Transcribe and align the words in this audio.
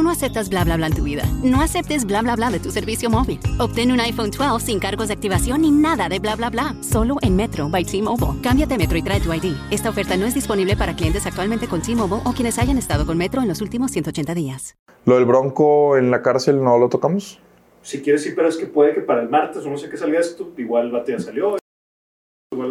Tú 0.00 0.04
no 0.04 0.12
aceptas 0.12 0.48
bla 0.48 0.64
bla 0.64 0.78
bla 0.78 0.86
en 0.86 0.94
tu 0.94 1.02
vida. 1.02 1.24
No 1.42 1.60
aceptes 1.60 2.06
bla 2.06 2.22
bla 2.22 2.34
bla 2.34 2.50
de 2.50 2.58
tu 2.58 2.70
servicio 2.70 3.10
móvil. 3.10 3.38
Obtén 3.58 3.92
un 3.92 4.00
iPhone 4.00 4.30
12 4.30 4.64
sin 4.64 4.78
cargos 4.80 5.08
de 5.08 5.12
activación 5.12 5.60
ni 5.60 5.70
nada 5.70 6.08
de 6.08 6.18
bla 6.18 6.36
bla 6.36 6.48
bla. 6.48 6.74
Solo 6.80 7.16
en 7.20 7.36
Metro 7.36 7.68
by 7.68 7.84
T-Mobile. 7.84 8.40
Cámbiate 8.42 8.76
a 8.76 8.78
Metro 8.78 8.96
y 8.96 9.02
trae 9.02 9.20
tu 9.20 9.30
ID. 9.30 9.52
Esta 9.70 9.90
oferta 9.90 10.16
no 10.16 10.24
es 10.24 10.34
disponible 10.34 10.74
para 10.74 10.96
clientes 10.96 11.26
actualmente 11.26 11.68
con 11.68 11.82
T-Mobile 11.82 12.22
o 12.24 12.32
quienes 12.32 12.58
hayan 12.58 12.78
estado 12.78 13.04
con 13.04 13.18
Metro 13.18 13.42
en 13.42 13.48
los 13.48 13.60
últimos 13.60 13.90
180 13.90 14.34
días. 14.34 14.74
Lo 15.04 15.16
del 15.16 15.26
Bronco 15.26 15.98
en 15.98 16.10
la 16.10 16.22
cárcel 16.22 16.64
no 16.64 16.78
lo 16.78 16.88
tocamos. 16.88 17.38
Si 17.82 18.00
quieres, 18.00 18.22
sí, 18.22 18.32
pero 18.34 18.48
es 18.48 18.56
que 18.56 18.64
puede 18.64 18.94
que 18.94 19.02
para 19.02 19.20
el 19.20 19.28
martes 19.28 19.66
o 19.66 19.68
no 19.68 19.76
sé 19.76 19.90
qué 19.90 19.98
salga 19.98 20.18
esto, 20.18 20.50
igual 20.56 20.86
el 20.86 20.92
bate 20.92 21.12
ya 21.12 21.18
salió. 21.18 21.59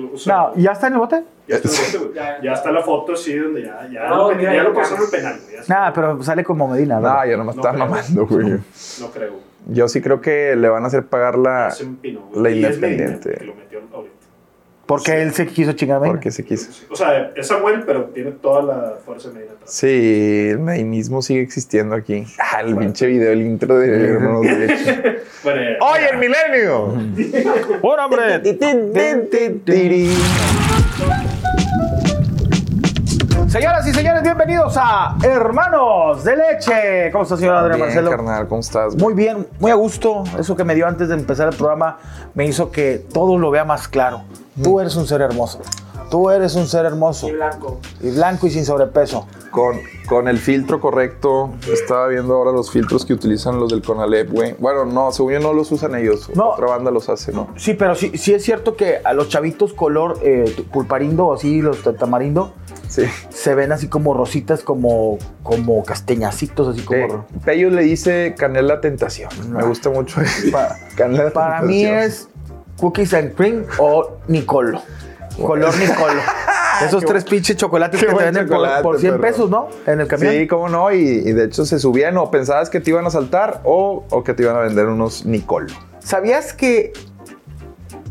Igual, 0.09 0.15
o 0.15 0.17
sea, 0.17 0.35
No, 0.35 0.55
¿ya 0.55 0.71
está 0.71 0.87
en 0.87 0.93
el 0.93 0.99
bote? 0.99 1.23
ya, 1.47 1.55
está, 1.55 1.69
el 1.69 1.85
bote, 1.85 1.97
güey. 1.97 2.13
ya, 2.15 2.41
ya 2.41 2.53
está 2.53 2.71
la 2.71 2.81
foto 2.81 3.13
así 3.13 3.35
donde 3.37 3.63
ya, 3.63 3.87
ya, 3.91 4.09
No, 4.09 4.31
lo, 4.31 4.39
ya 4.39 4.73
pasaron 4.73 5.05
al 5.05 5.11
penal. 5.11 5.39
Nada, 5.67 5.93
pero 5.93 6.23
sale 6.23 6.43
como 6.43 6.67
Medina, 6.67 6.95
¿verdad? 6.99 7.17
Ah, 7.19 7.27
ya 7.27 7.37
no 7.37 7.43
me 7.43 7.53
No 7.53 7.73
mamando, 7.73 8.27
güey. 8.27 8.47
No 8.49 9.11
creo. 9.13 9.33
Yo 9.67 9.87
sí 9.87 10.01
creo 10.01 10.21
que 10.21 10.55
le 10.55 10.69
van 10.69 10.83
a 10.83 10.87
hacer 10.87 11.05
pagar 11.05 11.37
la. 11.37 11.73
Güey. 12.33 12.61
la 12.61 12.69
es 12.69 12.79
Medina, 12.79 13.19
Porque 14.89 15.21
él 15.21 15.35
se 15.35 15.45
quiso 15.45 15.73
chingar. 15.73 16.01
Porque 16.01 16.31
se 16.31 16.43
quiso. 16.43 16.71
O 16.89 16.95
sea, 16.95 17.29
es 17.35 17.45
Samuel, 17.45 17.83
pero 17.85 18.05
tiene 18.05 18.31
toda 18.31 18.63
la 18.63 18.93
fuerza 19.05 19.29
de. 19.29 19.47
Sí, 19.63 20.47
el 20.49 20.57
medinismo 20.57 21.21
sigue 21.21 21.43
existiendo 21.43 21.93
aquí. 21.93 22.25
Ah, 22.39 22.61
el 22.61 22.75
pinche 22.75 23.05
video, 23.05 23.31
el 23.31 23.43
intro 23.43 23.77
de 23.77 24.07
Hermanos 24.09 24.41
de 24.41 24.55
Leche. 24.55 25.03
Bueno, 25.43 25.61
¡Oye, 25.81 26.09
el 26.09 26.17
milenio! 26.17 26.85
¡Un 27.83 27.99
hombre! 27.99 28.41
Señoras 33.47 33.87
y 33.87 33.93
señores, 33.93 34.23
bienvenidos 34.23 34.73
a 34.75 35.17
Hermanos 35.21 36.23
de 36.23 36.35
Leche. 36.35 37.11
¿Cómo 37.11 37.25
está, 37.25 37.37
señor 37.37 37.57
Adrián 37.57 37.77
Bien, 37.77 37.89
Marcelo? 37.89 38.09
carnal, 38.09 38.47
¿cómo 38.47 38.61
estás? 38.61 38.95
Muy 38.95 39.13
bien, 39.13 39.45
muy 39.59 39.69
a 39.69 39.75
gusto. 39.75 40.23
Eso 40.39 40.55
que 40.55 40.63
me 40.63 40.73
dio 40.73 40.87
antes 40.87 41.09
de 41.09 41.13
empezar 41.13 41.47
el 41.47 41.55
programa 41.55 41.99
me 42.33 42.47
hizo 42.47 42.71
que 42.71 43.05
todo 43.13 43.37
lo 43.37 43.51
vea 43.51 43.65
más 43.65 43.87
claro. 43.87 44.23
Tú 44.63 44.79
eres 44.79 44.95
un 44.95 45.07
ser 45.07 45.21
hermoso. 45.21 45.59
Tú 46.09 46.31
eres 46.31 46.55
un 46.55 46.65
ser 46.67 46.85
hermoso. 46.85 47.27
Y 47.29 47.33
blanco. 47.33 47.79
Y 48.01 48.09
blanco 48.09 48.47
y 48.47 48.49
sin 48.49 48.65
sobrepeso. 48.65 49.27
Con, 49.51 49.79
con 50.07 50.27
el 50.27 50.39
filtro 50.39 50.79
correcto. 50.81 51.51
Estaba 51.71 52.07
viendo 52.07 52.33
ahora 52.33 52.51
los 52.51 52.71
filtros 52.71 53.05
que 53.05 53.13
utilizan 53.13 53.59
los 53.59 53.69
del 53.69 53.83
Conalep, 53.83 54.31
güey. 54.31 54.55
Bueno, 54.57 54.85
no, 54.85 55.11
según 55.11 55.33
yo 55.33 55.39
no 55.39 55.53
los 55.53 55.71
usan 55.71 55.93
ellos. 55.95 56.29
No. 56.33 56.49
Otra 56.49 56.65
banda 56.65 56.89
los 56.89 57.09
hace, 57.09 57.31
¿no? 57.31 57.49
Sí, 57.57 57.75
pero 57.75 57.93
sí, 57.93 58.11
sí 58.17 58.33
es 58.33 58.43
cierto 58.43 58.75
que 58.75 58.97
a 59.03 59.13
los 59.13 59.29
chavitos 59.29 59.73
color 59.73 60.17
eh, 60.23 60.45
pulparindo 60.73 61.27
o 61.27 61.33
así, 61.35 61.61
los 61.61 61.83
ta- 61.83 61.93
tamarindo, 61.95 62.53
Sí. 62.87 63.03
se 63.29 63.53
ven 63.53 63.71
así 63.71 63.87
como 63.87 64.15
rositas, 64.15 64.63
como, 64.63 65.19
como 65.43 65.83
castañacitos, 65.83 66.69
así 66.69 66.81
como... 66.81 66.99
Eh, 66.99 67.19
Pello 67.45 67.69
le 67.69 67.83
dice 67.83 68.33
canela 68.35 68.81
tentación. 68.81 69.29
Me 69.51 69.63
gusta 69.63 69.91
mucho. 69.91 70.19
Pa- 70.51 70.75
canela 70.95 71.29
Para 71.29 71.61
mí 71.61 71.83
tentación. 71.83 72.03
es 72.03 72.28
cookies 72.79 73.13
and 73.13 73.33
cream 73.35 73.65
o 73.77 74.17
Nicolo. 74.27 74.81
Color 75.37 75.77
Nicolo. 75.77 76.21
Esos 76.85 77.03
tres 77.03 77.25
pinches 77.25 77.57
chocolates 77.57 77.99
Qué 77.99 78.07
que 78.07 78.13
te 78.13 78.23
venden 78.23 78.47
por, 78.47 78.81
por 78.81 78.99
100 78.99 79.11
perro. 79.13 79.21
pesos, 79.21 79.49
¿no? 79.49 79.67
En 79.85 79.99
el 79.99 80.07
camión. 80.07 80.33
Sí, 80.33 80.47
cómo 80.47 80.69
no, 80.69 80.91
y, 80.93 80.97
y 80.99 81.33
de 81.33 81.45
hecho 81.45 81.65
se 81.65 81.77
subían 81.77 82.17
o 82.17 82.31
pensabas 82.31 82.69
que 82.69 82.79
te 82.79 82.91
iban 82.91 83.05
a 83.05 83.09
saltar 83.09 83.59
o, 83.65 84.05
o 84.09 84.23
que 84.23 84.33
te 84.33 84.43
iban 84.43 84.55
a 84.55 84.59
vender 84.59 84.85
unos 84.87 85.25
Nicolo. 85.25 85.67
¿Sabías 85.99 86.53
que 86.53 86.93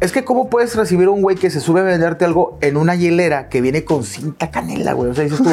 es 0.00 0.12
que 0.12 0.24
cómo 0.24 0.48
puedes 0.48 0.76
recibir 0.76 1.08
a 1.08 1.10
un 1.10 1.22
güey 1.22 1.36
que 1.36 1.50
se 1.50 1.60
sube 1.60 1.80
a 1.80 1.82
venderte 1.82 2.24
algo 2.24 2.56
en 2.60 2.76
una 2.76 2.94
hielera 2.94 3.48
que 3.48 3.60
viene 3.60 3.84
con 3.84 4.04
cinta 4.04 4.50
canela, 4.50 4.92
güey? 4.92 5.10
O 5.10 5.14
sea, 5.14 5.24
dices 5.24 5.38
tú, 5.42 5.50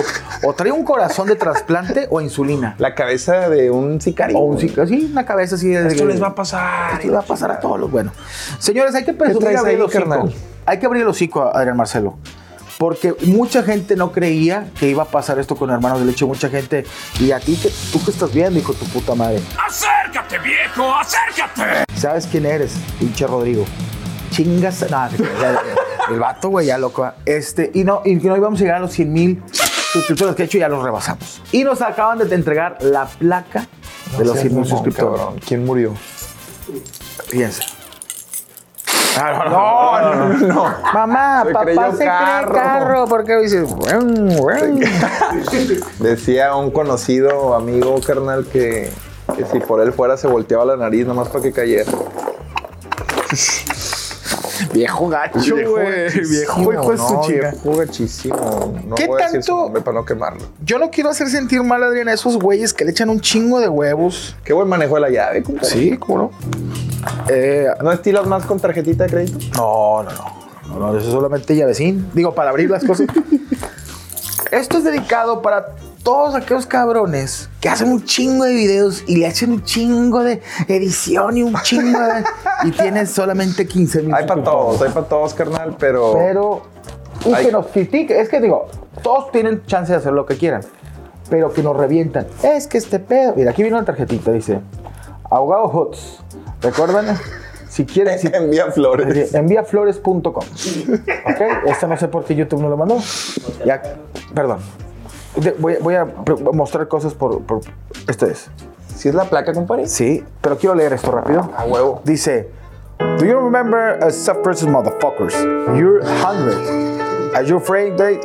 o 0.48 0.54
trae 0.54 0.72
un 0.72 0.84
corazón 0.84 1.28
de 1.28 1.36
trasplante 1.36 2.08
o 2.12 2.22
insulina. 2.22 2.76
La 2.78 2.94
cabeza 2.94 3.50
de 3.50 3.72
un 3.72 4.00
sicario. 4.02 4.38
O 4.38 4.42
un 4.44 4.58
cic- 4.60 4.78
así, 4.78 5.10
una 5.12 5.26
cabeza 5.26 5.56
así 5.56 5.70
de... 5.70 5.88
Esto 5.88 6.06
les 6.06 6.22
va 6.22 6.28
a 6.28 6.36
pasar. 6.36 6.94
Esto 6.94 7.08
les 7.08 7.16
va 7.16 7.20
a 7.22 7.26
pasar 7.26 7.50
a 7.52 7.60
todos 7.60 7.80
los 7.80 7.90
buenos. 7.90 8.14
Señores, 8.60 8.94
hay 8.94 9.04
que 9.04 9.14
presumir 9.14 9.42
traes 9.42 9.60
abrir 9.60 9.76
el 9.78 9.82
hocico. 9.82 10.30
Hay 10.68 10.80
que 10.80 10.86
abrir 10.86 11.02
el 11.02 11.08
hocico, 11.08 11.42
Adrián 11.56 11.78
Marcelo. 11.78 12.18
Porque 12.78 13.16
mucha 13.28 13.64
gente 13.64 13.96
no 13.96 14.12
creía 14.12 14.68
que 14.78 14.90
iba 14.90 15.04
a 15.04 15.08
pasar 15.08 15.40
esto 15.40 15.56
con 15.56 15.70
hermanos 15.72 16.02
de 16.02 16.06
leche. 16.06 16.26
Mucha 16.26 16.50
gente. 16.50 16.86
Y 17.20 17.32
a 17.32 17.40
ti, 17.40 17.56
que, 17.56 17.72
tú 17.92 18.04
que 18.04 18.12
estás 18.12 18.34
viendo, 18.34 18.60
hijo 18.60 18.74
de 18.74 18.80
tu 18.80 18.86
puta 18.88 19.16
madre. 19.16 19.40
¡Acércate, 19.66 20.38
viejo! 20.40 20.94
¡Acércate! 20.94 21.86
¿Sabes 21.96 22.28
quién 22.28 22.46
eres? 22.46 22.74
Pinche 23.00 23.26
Rodrigo. 23.26 23.66
Chingas. 24.36 24.82
No, 24.90 25.10
ya- 25.10 25.62
el 26.10 26.20
vato, 26.20 26.50
güey, 26.50 26.68
ya 26.68 26.78
loco. 26.78 27.10
Este, 27.26 27.72
y 27.74 27.84
no, 27.84 28.02
y 28.06 28.16
no 28.16 28.36
íbamos 28.38 28.60
a 28.60 28.64
llegar 28.64 28.78
a 28.78 28.80
los 28.80 28.92
100 28.92 29.12
mil 29.14 29.44
suscriptores 29.94 30.36
que 30.36 30.44
he 30.44 30.46
hecho, 30.46 30.58
ya 30.58 30.68
los 30.70 30.84
rebasamos. 30.84 31.42
Y 31.52 31.64
nos 31.64 31.82
acaban 31.82 32.18
de 32.20 32.36
entregar 32.36 32.78
la 32.82 33.06
placa 33.06 33.68
de 34.18 34.26
los 34.26 34.38
100 34.40 34.56
mil 34.56 34.66
suscriptores. 34.66 35.20
Cabrón, 35.20 35.40
¿Quién 35.48 35.66
murió? 35.66 35.94
Fíjense. 37.28 37.64
no, 39.18 40.00
no, 40.02 40.16
no, 40.34 40.48
no. 40.54 40.76
Mamá, 40.94 41.44
Se 41.46 41.52
papá 41.54 41.64
creyó 41.66 41.92
se 41.98 42.06
carro. 42.06 42.52
cree 42.52 42.62
carro. 42.62 43.06
¿Por 43.08 43.24
qué 43.24 43.38
dices? 43.38 43.74
"Buen, 43.74 44.36
buen"? 44.38 44.80
Decía 46.00 46.54
un 46.56 46.70
conocido 46.72 47.56
amigo 47.56 48.00
carnal 48.06 48.46
que, 48.46 48.92
que 49.38 49.46
si 49.46 49.60
por 49.60 49.80
él 49.82 49.94
fuera 49.94 50.18
se 50.18 50.28
volteaba 50.28 50.66
la 50.66 50.76
nariz 50.76 51.08
nomás 51.08 51.30
para 51.30 51.42
que 51.44 51.52
cayera. 51.54 51.92
Viejo 54.74 55.08
gacho, 55.10 55.56
güey. 55.56 56.10
Viejo 56.30 56.74
hijo 56.74 56.92
de 56.92 56.98
su 56.98 57.22
viejo 57.28 57.76
gachísimo. 57.78 58.74
No 58.86 58.96
¿Qué 58.96 59.08
voy 59.08 59.22
a 59.22 59.26
decir 59.26 59.44
su 59.44 59.52
tanto? 59.52 59.64
nombre 59.64 59.82
para 59.82 60.00
no 60.00 60.06
quemarlo. 60.06 60.42
Yo 60.64 60.78
no 60.80 60.90
quiero 60.90 61.10
hacer 61.10 61.28
sentir 61.30 61.64
mal, 61.64 61.84
Adrián, 61.84 62.08
a 62.08 62.14
esos 62.14 62.38
güeyes 62.38 62.74
que 62.74 62.86
le 62.86 62.92
echan 62.92 63.10
un 63.10 63.20
chingo 63.22 63.60
de 63.60 63.68
huevos. 63.70 64.36
Qué 64.44 64.54
buen 64.54 64.68
manejo 64.68 64.96
de 64.96 65.02
la 65.02 65.10
llave, 65.10 65.44
compadre. 65.44 65.70
Sí, 65.70 65.98
¿cómo 65.98 66.18
no? 66.18 66.32
Eh, 67.30 67.68
¿No 67.82 67.92
estilas 67.92 68.26
más 68.26 68.46
con 68.46 68.60
tarjetita 68.60 69.04
de 69.06 69.10
crédito? 69.10 69.38
no, 69.56 70.04
no, 70.04 70.12
no. 70.12 70.46
No, 70.68 70.80
no, 70.80 70.98
eso 70.98 71.08
es 71.08 71.14
solamente 71.14 71.56
llavecín. 71.56 72.10
Digo, 72.14 72.34
para 72.34 72.50
abrir 72.50 72.72
las 72.72 72.84
cosas. 72.84 73.08
Esto 74.52 74.78
es 74.80 74.84
dedicado 74.84 75.42
para 75.44 75.68
todos 76.06 76.36
aquellos 76.36 76.68
cabrones 76.68 77.50
que 77.60 77.68
hacen 77.68 77.90
un 77.92 78.04
chingo 78.06 78.46
de 78.46 78.54
videos 78.54 79.04
y 79.08 79.18
le 79.18 79.26
hacen 79.26 79.52
un 79.52 79.64
chingo 79.64 80.24
de 80.24 80.40
edición 80.68 81.36
y 81.36 81.42
un 81.42 81.56
chingo 81.64 82.00
de... 82.00 82.24
y 82.64 82.72
tienes 82.72 83.10
solamente 83.10 83.68
15 83.68 84.04
mil 84.04 84.14
Hay 84.14 84.28
para 84.28 84.44
todos, 84.44 84.80
hay 84.84 84.92
para 84.92 85.08
todos, 85.08 85.34
carnal, 85.34 85.76
pero... 85.80 86.14
Pero... 86.14 86.62
Y 87.26 87.34
Hay- 87.34 87.48
que 87.48 87.52
nos 87.52 87.66
critiquen. 87.68 88.20
Es 88.20 88.30
que 88.30 88.40
digo, 88.40 88.68
todos 89.02 89.32
tienen 89.32 89.66
chance 89.66 89.92
de 89.94 89.98
hacer 89.98 90.14
lo 90.14 90.28
que 90.28 90.38
quieran. 90.38 90.62
Pero 91.28 91.52
que 91.52 91.64
nos 91.64 91.76
revientan. 91.76 92.28
Es 92.44 92.68
que 92.68 92.78
este 92.78 93.00
pedo... 93.00 93.34
Mira, 93.36 93.50
aquí 93.50 93.64
viene 93.64 93.76
una 93.76 93.86
tarjetita, 93.86 94.32
dice... 94.32 94.60
Ahogado 95.32 95.64
Hots. 95.64 96.20
¿Recuerdan? 96.62 97.18
Si 97.68 97.84
quieres... 97.84 98.22
Si, 98.22 98.28
Envía 98.32 98.72
flores. 98.72 99.12
Dice, 99.12 99.36
Enviaflores.com. 99.40 100.36
¿Ok? 100.36 101.42
Esta 101.66 101.88
no 101.88 101.98
sé 101.98 102.10
por 102.10 102.26
qué 102.26 102.36
YouTube 102.36 102.62
no 102.62 102.70
lo 102.70 102.78
mandó. 102.78 103.00
Ya, 103.66 103.82
perdón. 104.36 104.60
Voy, 105.60 105.78
voy 105.82 105.96
a 105.96 106.06
mostrar 106.54 106.88
cosas 106.88 107.14
por, 107.14 107.42
por. 107.42 107.62
Este 108.08 108.32
es. 108.32 108.50
¿Si 108.96 109.10
es 109.10 109.16
la 109.16 109.26
placa, 109.26 109.54
compadre? 109.54 109.88
Sí, 109.88 110.24
pero 110.42 110.58
quiero 110.58 110.76
leer 110.76 110.94
esto 110.94 111.12
rápido. 111.12 111.50
A 111.58 111.66
huevo. 111.66 112.02
Dice: 112.06 112.50
Do 113.00 113.26
you 113.26 113.38
remember 113.40 114.02
a 114.04 114.10
subversive 114.12 114.72
motherfuckers? 114.72 115.34
You're 115.78 116.02
hungry. 116.06 116.56
Are 117.36 117.44
you 117.46 117.58
afraid 117.58 117.98
they 117.98 118.20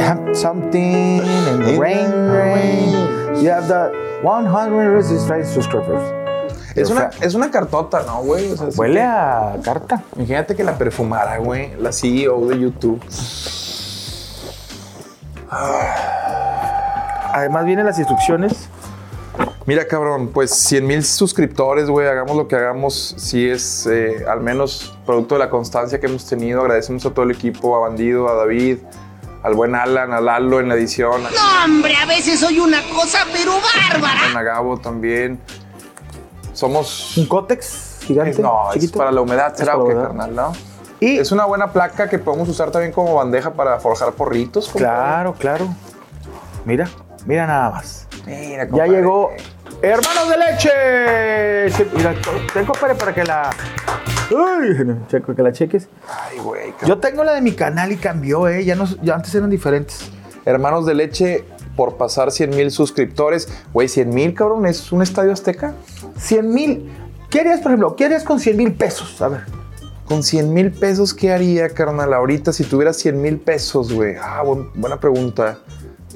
have 0.00 0.34
something 0.36 1.18
in 1.18 1.62
the 1.64 1.76
rain? 1.80 2.10
rain? 2.30 3.42
You 3.42 3.50
have 3.50 3.66
the 3.66 3.90
100 4.22 4.94
resistance 4.94 5.52
subscribers. 5.52 6.02
Es 6.76 6.88
una, 6.88 7.10
es 7.20 7.34
una 7.34 7.50
cartota, 7.50 8.02
¿no, 8.06 8.22
güey? 8.22 8.52
O 8.52 8.56
sea, 8.56 8.68
Huele 8.76 9.00
que- 9.00 9.02
a 9.02 9.56
carta. 9.62 10.02
Imagínate 10.16 10.54
que 10.54 10.62
la 10.64 10.78
perfumara, 10.78 11.38
güey. 11.38 11.74
La 11.80 11.92
CEO 11.92 12.46
de 12.46 12.60
YouTube. 12.60 13.00
Además 17.32 17.64
vienen 17.64 17.86
las 17.86 17.98
instrucciones 17.98 18.68
Mira, 19.64 19.86
cabrón, 19.86 20.30
pues 20.34 20.50
100 20.50 20.86
mil 20.86 21.04
suscriptores, 21.04 21.88
güey, 21.88 22.08
hagamos 22.08 22.36
lo 22.36 22.48
que 22.48 22.56
hagamos, 22.56 23.14
si 23.16 23.48
es 23.48 23.86
eh, 23.86 24.24
al 24.28 24.40
menos 24.40 24.98
producto 25.06 25.36
de 25.36 25.38
la 25.38 25.50
constancia 25.50 26.00
que 26.00 26.06
hemos 26.06 26.26
tenido. 26.26 26.62
Agradecemos 26.62 27.06
a 27.06 27.10
todo 27.10 27.24
el 27.24 27.30
equipo, 27.30 27.76
a 27.76 27.88
Bandido, 27.88 28.28
a 28.28 28.34
David, 28.34 28.78
al 29.44 29.54
buen 29.54 29.76
Alan, 29.76 30.12
a 30.12 30.20
Lalo 30.20 30.58
en 30.58 30.68
la 30.68 30.74
edición, 30.74 31.22
No, 31.22 31.64
hombre, 31.64 31.94
a 31.94 32.06
veces 32.06 32.40
soy 32.40 32.58
una 32.58 32.82
cosa, 32.92 33.20
pero 33.32 33.52
bárbara. 33.52 34.36
a 34.36 34.42
Gabo 34.42 34.78
también. 34.78 35.38
Somos... 36.52 37.16
Un 37.16 37.26
cótex 37.26 38.00
gigante, 38.02 38.42
no, 38.42 38.68
es 38.70 38.80
chiquito. 38.80 38.98
para 38.98 39.12
la 39.12 39.20
humedad, 39.20 39.54
¿será 39.54 39.74
Es 39.74 39.78
o 39.78 39.86
qué, 39.86 39.94
carnal, 39.94 40.34
no? 40.34 40.52
Y 40.98 41.18
Es 41.18 41.30
una 41.30 41.44
buena 41.44 41.72
placa 41.72 42.08
que 42.08 42.18
podemos 42.18 42.48
usar 42.48 42.72
también 42.72 42.92
como 42.92 43.14
bandeja 43.14 43.52
para 43.52 43.78
forjar 43.78 44.12
porritos. 44.12 44.70
claro, 44.74 45.34
claro. 45.38 45.68
Mira, 46.64 46.88
mira 47.26 47.46
nada 47.46 47.70
más. 47.70 48.06
Mira, 48.26 48.64
Ya 48.64 48.68
compadre. 48.68 48.90
llegó 48.90 49.30
Hermanos 49.82 50.28
de 50.30 50.38
Leche. 50.38 51.84
Mira, 51.96 52.14
tengo 52.54 52.72
para, 52.74 52.94
para 52.94 53.14
que 53.14 53.24
la. 53.24 53.50
Uy, 54.30 54.96
checo, 55.08 55.34
que 55.34 55.42
la 55.42 55.52
cheques. 55.52 55.88
Ay, 56.08 56.38
güey. 56.38 56.72
Yo 56.86 56.98
tengo 56.98 57.24
la 57.24 57.32
de 57.34 57.40
mi 57.42 57.52
canal 57.52 57.92
y 57.92 57.96
cambió, 57.96 58.48
¿eh? 58.48 58.64
Ya, 58.64 58.74
no, 58.76 58.86
ya 59.02 59.14
antes 59.14 59.34
eran 59.34 59.50
diferentes. 59.50 60.10
Hermanos 60.44 60.86
de 60.86 60.94
Leche 60.94 61.44
por 61.76 61.96
pasar 61.96 62.30
100 62.30 62.50
mil 62.50 62.70
suscriptores. 62.70 63.48
Güey, 63.72 63.88
100 63.88 64.08
mil, 64.10 64.34
cabrón, 64.34 64.66
es 64.66 64.90
un 64.92 65.02
estadio 65.02 65.32
azteca. 65.32 65.74
100 66.18 66.52
mil. 66.54 66.90
¿Qué 67.30 67.40
harías, 67.40 67.60
por 67.60 67.72
ejemplo? 67.72 67.96
¿Qué 67.96 68.04
harías 68.06 68.24
con 68.24 68.38
100 68.40 68.56
mil 68.56 68.72
pesos? 68.74 69.20
A 69.22 69.28
ver. 69.28 69.40
Con 70.04 70.22
100 70.22 70.52
mil 70.52 70.70
pesos, 70.72 71.14
¿qué 71.14 71.32
haría, 71.32 71.68
carnal? 71.70 72.12
Ahorita, 72.12 72.52
si 72.52 72.64
tuviera 72.64 72.92
100 72.92 73.20
mil 73.20 73.38
pesos, 73.38 73.92
güey. 73.92 74.14
Ah, 74.20 74.42
buen- 74.44 74.70
buena 74.74 74.98
pregunta. 75.00 75.58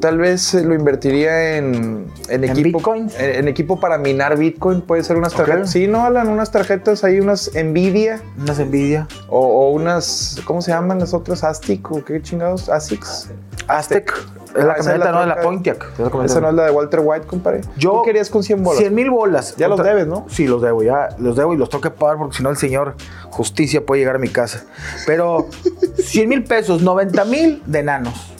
Tal 0.00 0.18
vez 0.18 0.54
eh, 0.54 0.62
lo 0.64 0.74
invertiría 0.74 1.56
en, 1.56 2.06
en 2.28 2.44
equipo. 2.44 2.94
En, 2.94 3.10
en 3.18 3.48
equipo 3.48 3.80
para 3.80 3.98
minar 3.98 4.36
Bitcoin. 4.36 4.82
Puede 4.82 5.02
ser 5.02 5.16
unas 5.16 5.32
tarjetas. 5.34 5.70
Sí, 5.70 5.86
¿no, 5.86 6.04
Alan? 6.04 6.28
Unas 6.28 6.50
tarjetas 6.50 7.02
ahí, 7.04 7.20
unas 7.20 7.50
Nvidia. 7.54 8.20
Unas 8.38 8.58
envidia. 8.58 9.08
O, 9.28 9.38
o 9.40 9.70
unas. 9.70 10.40
¿Cómo 10.44 10.60
se 10.62 10.70
llaman 10.72 10.98
las 10.98 11.14
otras? 11.14 11.44
Astic 11.44 11.90
o 11.90 12.04
qué 12.04 12.20
chingados? 12.22 12.68
Asics. 12.68 13.30
Aztec. 13.68 14.12
Es 14.56 14.64
la 14.64 14.72
Ah, 14.72 14.76
camioneta, 14.76 15.12
¿no? 15.12 15.20
De 15.20 15.26
la. 15.26 15.40
Pontiac. 15.40 15.86
Esa 16.24 16.40
no 16.40 16.48
es 16.48 16.54
la 16.54 16.64
de 16.64 16.70
Walter 16.70 17.00
White, 17.02 17.26
compadre. 17.26 17.60
Yo- 17.76 17.92
¿Tú 17.92 18.02
querías 18.04 18.30
con 18.30 18.42
100 18.42 18.62
bolas? 18.62 18.78
100 18.80 18.94
mil 18.94 19.10
bolas. 19.10 19.54
Ya 19.56 19.68
los 19.68 19.82
debes, 19.82 20.06
¿no? 20.06 20.24
Sí, 20.30 20.46
los 20.46 20.62
debo, 20.62 20.82
ya 20.82 21.10
los 21.18 21.36
debo 21.36 21.52
y 21.52 21.58
los 21.58 21.68
tengo 21.68 21.82
que 21.82 21.90
pagar 21.90 22.16
porque 22.16 22.36
si 22.38 22.42
no 22.42 22.48
el 22.50 22.56
señor 22.56 22.94
justicia 23.30 23.84
puede 23.84 24.00
llegar 24.00 24.16
a 24.16 24.18
mi 24.18 24.28
casa. 24.28 24.64
Pero 25.06 25.48
100 25.98 26.28
mil 26.28 26.44
pesos, 26.44 26.80
90 26.82 27.24
mil 27.26 27.62
de 27.66 27.80
enanos. 27.80 28.32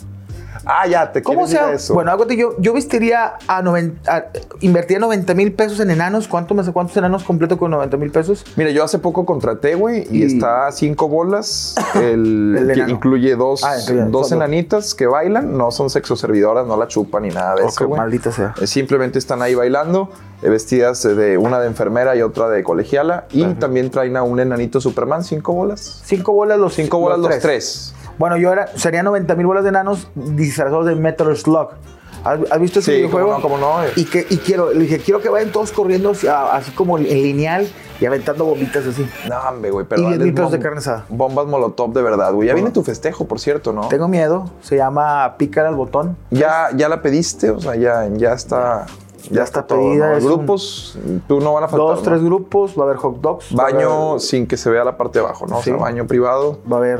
Ah, 0.69 0.85
ya, 0.87 1.11
te 1.11 1.23
¿Cómo 1.23 1.47
sea? 1.47 1.71
eso. 1.71 1.93
Bueno, 1.93 2.11
acuérdate, 2.11 2.37
yo, 2.37 2.55
yo 2.59 2.73
vestiría 2.73 3.33
a 3.47 3.61
90, 3.61 4.15
a- 4.15 4.25
invertiría 4.59 4.99
90 4.99 5.33
mil 5.33 5.53
pesos 5.53 5.79
en 5.79 5.91
enanos. 5.91 6.27
¿Cuánto 6.27 6.53
me, 6.53 6.63
¿Cuántos 6.71 6.95
enanos 6.97 7.23
completo 7.23 7.57
con 7.57 7.71
90 7.71 7.97
mil 7.97 8.11
pesos? 8.11 8.43
Mira, 8.55 8.71
yo 8.71 8.83
hace 8.83 8.99
poco 8.99 9.25
contraté, 9.25 9.75
güey, 9.75 10.05
y, 10.11 10.23
Y- 10.23 10.23
está 10.23 10.67
a 10.67 10.71
cinco 10.71 11.07
bolas. 11.07 11.75
El, 11.95 12.55
El 12.57 12.67
que 12.67 12.73
enano. 12.73 12.89
incluye 12.93 13.35
dos, 13.35 13.63
Ah, 13.63 13.75
incluye 13.81 14.01
dos 14.03 14.11
dos. 14.11 14.31
enanitas 14.31 14.93
que 14.93 15.07
bailan. 15.07 15.57
No 15.57 15.71
son 15.71 15.89
sexoservidoras, 15.89 16.67
no 16.67 16.75
la 16.77 16.87
chupan 16.87 17.23
ni 17.23 17.29
nada 17.29 17.55
de 17.55 17.65
eso, 17.65 17.87
güey. 17.87 17.99
maldita 17.99 18.31
sea. 18.31 18.53
Eh, 18.61 18.67
Simplemente 18.67 19.17
están 19.19 19.41
ahí 19.41 19.55
bailando, 19.55 20.09
eh, 20.41 20.49
vestidas 20.49 21.01
de 21.03 21.37
una 21.37 21.59
de 21.59 21.67
enfermera 21.67 22.15
y 22.15 22.21
otra 22.21 22.49
de 22.49 22.63
colegiala. 22.63 23.25
Y 23.31 23.45
también 23.55 23.89
traen 23.89 24.17
a 24.17 24.23
un 24.23 24.39
enanito 24.39 24.81
Superman, 24.81 25.23
cinco 25.23 25.53
bolas. 25.53 26.01
Cinco 26.05 26.33
bolas 26.33 26.59
los 26.59 26.73
Cinco 26.73 26.99
bolas 26.99 27.19
los 27.19 27.39
tres. 27.39 27.93
Bueno, 28.17 28.37
yo 28.37 28.51
era, 28.51 28.67
sería 28.75 29.03
90 29.03 29.35
mil 29.35 29.45
bolas 29.47 29.63
de 29.63 29.69
enanos 29.69 30.09
disfrazados 30.15 30.85
de 30.85 30.95
Metal 30.95 31.35
Slug. 31.35 31.69
¿Has, 32.23 32.59
visto 32.59 32.79
ese 32.79 32.91
Sí, 32.91 32.97
videojuego? 32.97 33.39
cómo 33.41 33.57
no, 33.57 33.63
cómo 33.67 33.79
no, 33.79 33.83
eh. 33.83 33.91
Y, 33.95 34.05
que, 34.05 34.25
y 34.29 34.37
quiero, 34.37 34.73
le 34.73 34.79
dije, 34.79 34.99
quiero 34.99 35.21
que 35.21 35.29
vayan 35.29 35.51
todos 35.51 35.71
corriendo 35.71 36.11
así 36.11 36.71
como 36.71 36.97
en 36.97 37.03
lineal 37.05 37.67
y 38.01 38.05
aventando 38.05 38.43
bombitas 38.43 38.85
así. 38.85 39.07
No, 39.29 39.37
hombre, 39.47 39.71
güey, 39.71 39.85
pero. 39.87 40.01
Y 40.01 40.05
diez 40.05 40.17
dales 40.19 40.25
mil 40.25 40.33
pesos 40.33 40.51
de 40.51 40.57
bom- 40.59 40.61
carne 40.63 40.77
asada. 40.79 41.05
Bombas 41.09 41.45
molotov 41.47 41.93
de 41.93 42.01
verdad, 42.01 42.33
güey. 42.33 42.47
Ya 42.49 42.53
viene 42.53 42.71
tu 42.71 42.83
festejo, 42.83 43.25
por 43.27 43.39
cierto, 43.39 43.71
¿no? 43.71 43.87
Tengo 43.87 44.07
miedo, 44.09 44.49
se 44.61 44.75
llama 44.75 45.35
pícale 45.37 45.69
al 45.69 45.75
botón. 45.75 46.17
¿Ya, 46.31 46.69
ya 46.75 46.89
la 46.89 47.01
pediste, 47.01 47.51
o 47.51 47.61
sea, 47.61 47.75
ya, 47.75 48.07
ya 48.11 48.33
está. 48.33 48.87
Ya, 49.29 49.35
Ya 49.35 49.43
está, 49.43 49.59
está 49.61 49.67
todo. 49.67 49.79
pedida, 49.79 50.09
¿no? 50.11 50.17
es 50.17 50.23
un- 50.23 50.33
Grupos, 50.37 50.99
tú 51.27 51.39
no 51.39 51.53
van 51.53 51.65
a 51.65 51.67
faltar. 51.67 51.87
Dos, 51.87 51.97
¿no? 51.99 52.03
tres 52.03 52.23
grupos, 52.23 52.77
va 52.77 52.81
a 52.83 52.85
haber 52.87 52.97
hot 52.97 53.21
dogs. 53.21 53.53
Baño 53.53 54.09
haber- 54.11 54.21
sin 54.21 54.47
que 54.47 54.57
se 54.57 54.69
vea 54.69 54.83
la 54.83 54.97
parte 54.97 55.19
de 55.19 55.25
abajo, 55.25 55.45
¿no? 55.47 55.57
O 55.59 55.61
sea, 55.61 55.73
Sí. 55.75 55.79
baño 55.79 56.07
privado. 56.07 56.59
Va 56.69 56.77
a 56.77 56.79
haber 56.79 56.99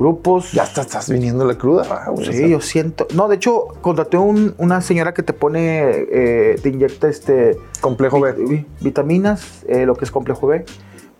grupos. 0.00 0.50
Ya 0.52 0.64
está, 0.64 0.80
estás 0.80 1.08
viniendo 1.08 1.44
la 1.44 1.56
cruda. 1.56 2.06
O 2.12 2.16
Sí, 2.16 2.32
sea, 2.32 2.48
yo 2.48 2.60
siento. 2.60 3.06
No, 3.14 3.28
de 3.28 3.36
hecho, 3.36 3.66
contraté 3.82 4.16
un- 4.16 4.54
una 4.58 4.80
señora 4.80 5.14
que 5.14 5.22
te 5.22 5.32
pone, 5.32 5.82
eh, 6.10 6.56
te 6.60 6.70
inyecta 6.70 7.08
este. 7.08 7.56
Complejo 7.80 8.18
B. 8.20 8.32
vi- 8.32 8.66
vitaminas, 8.80 9.62
eh, 9.68 9.86
lo 9.86 9.94
que 9.94 10.04
es 10.06 10.10
complejo 10.10 10.46
B. 10.48 10.64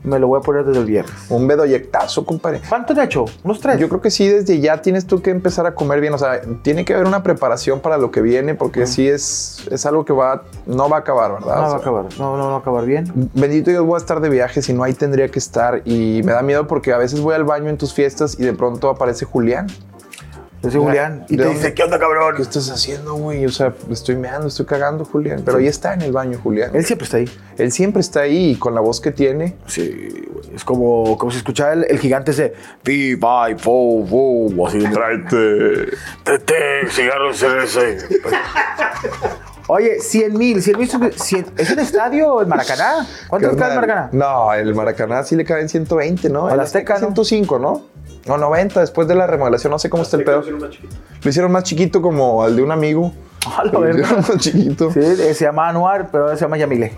Me 0.02 0.18
lo 0.18 0.28
voy 0.28 0.38
a 0.38 0.40
poner 0.40 0.64
desde 0.64 0.80
el 0.80 0.86
viernes. 0.86 1.12
Un 1.28 1.46
bedoyectazo, 1.46 2.24
compadre. 2.24 2.60
¿Cuánto 2.68 2.94
te 2.94 3.00
ha 3.02 3.04
hecho? 3.04 3.26
¿Unos 3.44 3.60
tres? 3.60 3.78
Yo 3.78 3.88
creo 3.88 4.00
que 4.00 4.10
sí, 4.10 4.26
desde 4.28 4.58
ya 4.58 4.80
tienes 4.80 5.06
tú 5.06 5.20
que 5.20 5.30
empezar 5.30 5.66
a 5.66 5.74
comer 5.74 6.00
bien. 6.00 6.14
O 6.14 6.18
sea, 6.18 6.40
tiene 6.62 6.84
que 6.84 6.94
haber 6.94 7.06
una 7.06 7.22
preparación 7.22 7.80
para 7.80 7.98
lo 7.98 8.10
que 8.10 8.22
viene, 8.22 8.54
porque 8.54 8.86
sí 8.86 9.06
es, 9.06 9.66
es 9.70 9.84
algo 9.84 10.04
que 10.04 10.12
va, 10.12 10.44
no 10.66 10.88
va 10.88 10.96
a 10.96 11.00
acabar, 11.00 11.32
¿verdad? 11.34 11.56
No 11.56 11.66
O 11.66 11.70
va 11.70 11.74
a 11.74 11.76
acabar. 11.78 12.04
No, 12.18 12.36
no 12.38 12.48
va 12.48 12.54
a 12.54 12.58
acabar 12.58 12.84
bien. 12.86 13.12
Bendito 13.34 13.70
Dios, 13.70 13.84
voy 13.84 13.96
a 13.96 13.98
estar 13.98 14.20
de 14.20 14.28
viaje, 14.30 14.62
si 14.62 14.72
no 14.72 14.84
ahí 14.84 14.94
tendría 14.94 15.28
que 15.28 15.38
estar. 15.38 15.82
Y 15.84 16.22
me 16.24 16.32
da 16.32 16.42
miedo 16.42 16.66
porque 16.66 16.92
a 16.92 16.98
veces 16.98 17.20
voy 17.20 17.34
al 17.34 17.44
baño 17.44 17.68
en 17.68 17.76
tus 17.76 17.92
fiestas 17.92 18.38
y 18.38 18.44
de 18.44 18.54
pronto 18.54 18.88
aparece 18.88 19.26
Julián. 19.26 19.66
Yo 20.62 20.70
soy 20.70 20.80
Julián. 20.82 21.24
Y 21.28 21.36
¿De 21.36 21.38
te 21.38 21.44
dónde? 21.44 21.58
dice, 21.58 21.74
¿qué 21.74 21.82
onda, 21.82 21.98
cabrón? 21.98 22.34
¿Qué 22.36 22.42
estás 22.42 22.70
haciendo, 22.70 23.14
güey? 23.14 23.46
O 23.46 23.50
sea, 23.50 23.72
estoy 23.90 24.16
meando, 24.16 24.48
estoy 24.48 24.66
cagando, 24.66 25.04
Julián. 25.06 25.42
Pero 25.44 25.56
ahí 25.58 25.66
está 25.66 25.94
en 25.94 26.02
el 26.02 26.12
baño, 26.12 26.38
Julián. 26.42 26.70
Él 26.74 26.84
siempre 26.84 27.04
está 27.06 27.16
ahí. 27.16 27.30
Él 27.56 27.72
siempre 27.72 28.00
está 28.00 28.20
ahí 28.20 28.50
y 28.50 28.56
con 28.56 28.74
la 28.74 28.80
voz 28.82 29.00
que 29.00 29.10
tiene. 29.10 29.56
Sí, 29.66 30.26
güey. 30.30 30.54
Es 30.54 30.64
como, 30.64 31.16
como 31.16 31.30
si 31.32 31.38
escuchara 31.38 31.72
el, 31.72 31.84
el 31.88 31.98
gigante 31.98 32.32
ese. 32.32 32.52
Pi, 32.82 33.16
pi, 33.16 33.54
fo, 33.56 34.04
fo. 34.06 34.66
Así. 34.66 34.78
Tráete. 34.80 35.96
Tete, 36.24 36.88
cigarros 36.90 37.42
ese. 37.42 37.98
Oye, 39.68 40.00
100 40.00 40.36
mil, 40.36 40.60
100 40.62 40.78
mil. 40.78 40.90
¿Es 41.56 41.70
un 41.70 41.78
estadio 41.78 42.40
el 42.40 42.48
Maracaná? 42.48 43.06
¿Cuántos 43.28 43.52
cabe 43.56 43.74
el 43.74 43.80
Carnal, 43.80 43.88
Maracaná? 43.88 44.08
No, 44.12 44.52
el 44.52 44.74
Maracaná 44.74 45.22
sí 45.22 45.36
le 45.36 45.44
caben 45.44 45.68
120, 45.68 46.28
¿no? 46.28 46.48
Al 46.48 46.54
El 46.54 46.60
Azteca, 46.60 46.94
¿no? 46.94 46.98
105, 46.98 47.58
¿no? 47.60 47.82
No, 48.30 48.38
90 48.38 48.80
después 48.80 49.08
de 49.08 49.14
la 49.16 49.26
remodelación, 49.26 49.70
no 49.72 49.78
sé 49.78 49.90
cómo 49.90 50.02
está 50.04 50.16
el 50.16 50.24
pedo. 50.24 50.42
Lo 51.22 51.28
hicieron 51.30 51.50
más 51.50 51.64
chiquito 51.64 52.00
como 52.00 52.42
al 52.42 52.54
de 52.56 52.62
un 52.62 52.70
amigo. 52.70 53.12
A 53.58 53.64
la 53.64 53.72
Lo 53.72 53.90
hicieron 53.90 54.16
más 54.20 54.36
chiquito. 54.38 54.92
Sí, 54.92 55.00
eh, 55.00 55.34
se 55.34 55.44
llama 55.46 55.68
Anuar, 55.68 56.10
pero 56.12 56.24
ahora 56.24 56.36
se 56.36 56.42
llama 56.42 56.58
Yamile. 56.58 56.92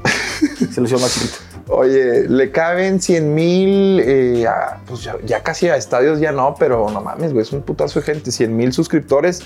se 0.71 0.81
lo 0.81 0.87
hizo 0.87 0.99
más 0.99 1.15
chiquito. 1.15 1.37
Oye, 1.69 2.29
le 2.29 2.51
caben 2.51 3.01
100 3.01 3.35
mil, 3.35 4.01
eh, 4.05 4.47
pues 4.87 5.05
ya, 5.05 5.15
ya 5.25 5.43
casi 5.43 5.69
a 5.69 5.77
estadios 5.77 6.19
ya 6.21 6.33
no, 6.33 6.55
pero 6.59 6.91
no 6.91 7.01
mames, 7.01 7.33
güey, 7.33 7.43
es 7.45 7.53
un 7.53 7.63
putazo 7.63 8.01
de 8.01 8.07
gente, 8.07 8.33
100 8.33 8.55
mil 8.57 8.73
suscriptores 8.73 9.43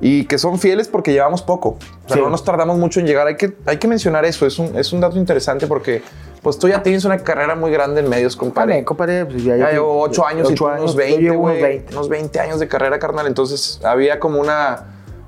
y 0.00 0.24
que 0.24 0.38
son 0.38 0.58
fieles 0.60 0.86
porque 0.88 1.12
llevamos 1.12 1.42
poco. 1.42 1.70
O 1.70 2.08
sea, 2.08 2.16
Sí. 2.16 2.22
no 2.22 2.30
nos 2.30 2.44
tardamos 2.44 2.78
mucho 2.78 3.00
en 3.00 3.06
llegar. 3.06 3.26
Hay 3.26 3.36
que, 3.36 3.54
hay 3.66 3.76
que 3.78 3.88
mencionar 3.88 4.24
eso, 4.24 4.46
es 4.46 4.58
un, 4.58 4.78
es 4.78 4.92
un 4.92 5.00
dato 5.00 5.18
interesante 5.18 5.66
porque 5.66 6.02
pues 6.42 6.58
tú 6.58 6.68
ya 6.68 6.82
tienes 6.82 7.04
una 7.04 7.18
carrera 7.18 7.54
muy 7.54 7.70
grande 7.70 8.00
en 8.00 8.08
medios, 8.08 8.36
compadre. 8.36 8.84
Compadre, 8.84 9.24
compadre, 9.24 9.26
pues 9.26 9.44
ya, 9.44 9.56
Ya 9.56 9.70
llevo 9.72 10.00
8 10.02 10.26
años 10.26 10.50
y 10.50 10.54
tú 10.54 10.66
unos 10.66 10.92
Yo 10.92 10.98
20, 10.98 11.20
llevo 11.20 11.42
unos 11.42 11.58
güey. 11.58 11.62
20. 11.62 11.92
Unos 11.94 12.08
20 12.08 12.40
años 12.40 12.60
de 12.60 12.68
carrera, 12.68 12.98
carnal. 12.98 13.26
Entonces 13.26 13.80
había 13.84 14.18
como 14.18 14.40
una, 14.40 14.84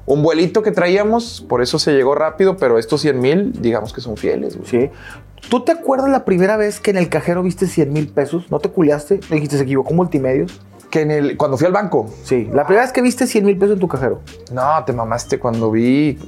un 0.07 0.23
vuelito 0.23 0.63
que 0.63 0.71
traíamos, 0.71 1.45
por 1.49 1.63
eso 1.63 1.79
se 1.79 1.93
llegó 1.93 2.15
rápido, 2.15 2.57
pero 2.57 2.79
estos 2.79 3.01
100 3.03 3.21
mil, 3.21 3.53
digamos 3.61 3.93
que 3.93 4.01
son 4.01 4.17
fieles, 4.17 4.57
güey. 4.57 4.69
Sí. 4.69 4.91
¿Tú 5.51 5.65
te 5.65 5.73
acuerdas 5.73 6.09
la 6.09 6.25
primera 6.25 6.57
vez 6.57 6.81
que 6.81 6.93
en 6.93 6.97
el 6.97 7.09
cajero 7.09 7.43
viste 7.43 7.67
100 7.67 7.93
mil 7.93 8.09
pesos? 8.09 8.51
¿No 8.51 8.59
te 8.61 8.71
culiaste? 8.71 9.21
¿No 9.29 9.35
dijiste 9.35 9.57
se 9.57 9.65
equivocó 9.65 9.93
multimedios? 9.93 10.61
Que 10.89 11.01
en 11.01 11.11
el, 11.11 11.37
cuando 11.37 11.57
fui 11.57 11.67
al 11.67 11.73
banco, 11.73 12.07
Sí. 12.23 12.49
La 12.53 12.65
primera 12.65 12.85
vez 12.85 12.93
que 12.93 13.03
viste 13.03 13.27
100 13.27 13.45
mil 13.45 13.59
pesos 13.59 13.75
en 13.75 13.81
tu 13.81 13.89
cajero. 13.89 14.21
No, 14.53 14.85
te 14.87 14.93
mamaste 14.93 15.39
cuando 15.39 15.71
vi. 15.71 16.19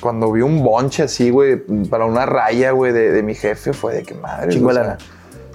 Cuando 0.00 0.30
vi 0.32 0.42
un 0.42 0.62
bonche 0.62 1.02
así, 1.04 1.30
güey, 1.30 1.56
para 1.90 2.04
una 2.06 2.26
raya, 2.26 2.70
güey, 2.72 2.92
de, 2.92 3.12
de 3.12 3.22
mi 3.22 3.34
jefe, 3.34 3.72
fue 3.72 3.94
de 3.94 4.02
que 4.02 4.14
madre. 4.14 4.52
Chingo. 4.52 4.70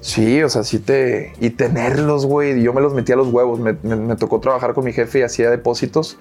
Sí, 0.01 0.41
o 0.41 0.49
sea, 0.49 0.63
sí 0.63 0.79
te. 0.79 1.33
Y 1.39 1.51
tenerlos, 1.51 2.25
güey. 2.25 2.61
Yo 2.63 2.73
me 2.73 2.81
los 2.81 2.93
metí 2.93 3.11
a 3.11 3.15
los 3.15 3.27
huevos. 3.27 3.59
Me, 3.59 3.77
me- 3.83 3.95
me 3.95 4.15
tocó 4.15 4.39
trabajar 4.39 4.73
con 4.73 4.83
mi 4.83 4.93
jefe 4.93 5.19
y 5.19 5.21
hacía 5.21 5.49
depósitos. 5.51 6.17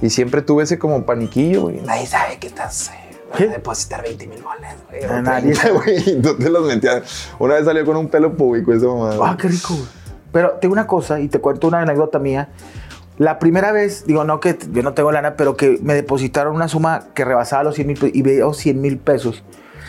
Y 0.00 0.10
siempre 0.10 0.42
tuve 0.42 0.62
ese 0.64 0.78
como 0.78 1.04
paniquillo, 1.04 1.62
güey. 1.62 1.80
Nadie 1.80 2.06
sabe 2.06 2.38
que 2.38 2.46
estás. 2.46 2.90
vas 3.32 3.40
a 3.40 3.44
depositar 3.46 4.02
20 4.02 4.26
mil 4.28 4.42
bolas, 4.42 4.76
güey. 4.88 5.22
Nadie 5.22 5.54
30, 5.54 5.70
güey. 6.22 6.36
Te 6.38 6.50
los 6.50 6.66
metías. 6.66 7.30
Una 7.40 7.54
vez 7.54 7.64
salió 7.64 7.84
con 7.84 7.96
un 7.96 8.08
pelo 8.08 8.36
público 8.36 8.72
esa 8.72 8.86
mamada. 8.86 9.18
Ah, 9.20 9.36
qué 9.40 9.48
rico. 9.48 9.74
güey. 9.74 9.88
Pero 10.32 10.52
tengo 10.60 10.72
una 10.74 10.86
cosa 10.86 11.18
y 11.18 11.28
te 11.28 11.40
cuento 11.40 11.66
una 11.66 11.80
anécdota 11.80 12.18
mía. 12.20 12.50
La 13.18 13.38
primera 13.38 13.72
vez, 13.72 14.04
digo, 14.06 14.24
no 14.24 14.40
que 14.40 14.58
yo 14.72 14.82
no 14.82 14.92
tengo 14.92 15.10
lana, 15.10 15.36
pero 15.36 15.56
que 15.56 15.78
me 15.82 15.94
depositaron 15.94 16.54
una 16.54 16.68
suma 16.68 17.06
que 17.14 17.24
rebasaba 17.24 17.62
los 17.64 17.74
100 17.76 17.86
mil 17.86 17.96
pesos 17.98 18.14
y 18.16 18.22
veo 18.22 18.52
100 18.52 18.80
mil 18.80 18.98
pesos. 18.98 19.42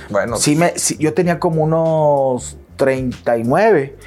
Bueno, 0.10 0.38
Sí, 0.38 0.56
me, 0.56 0.78
sí, 0.78 0.96
yo 0.98 1.14
tenía 1.14 1.38
como 1.40 1.64
unos 1.64 2.58
39. 2.78 3.98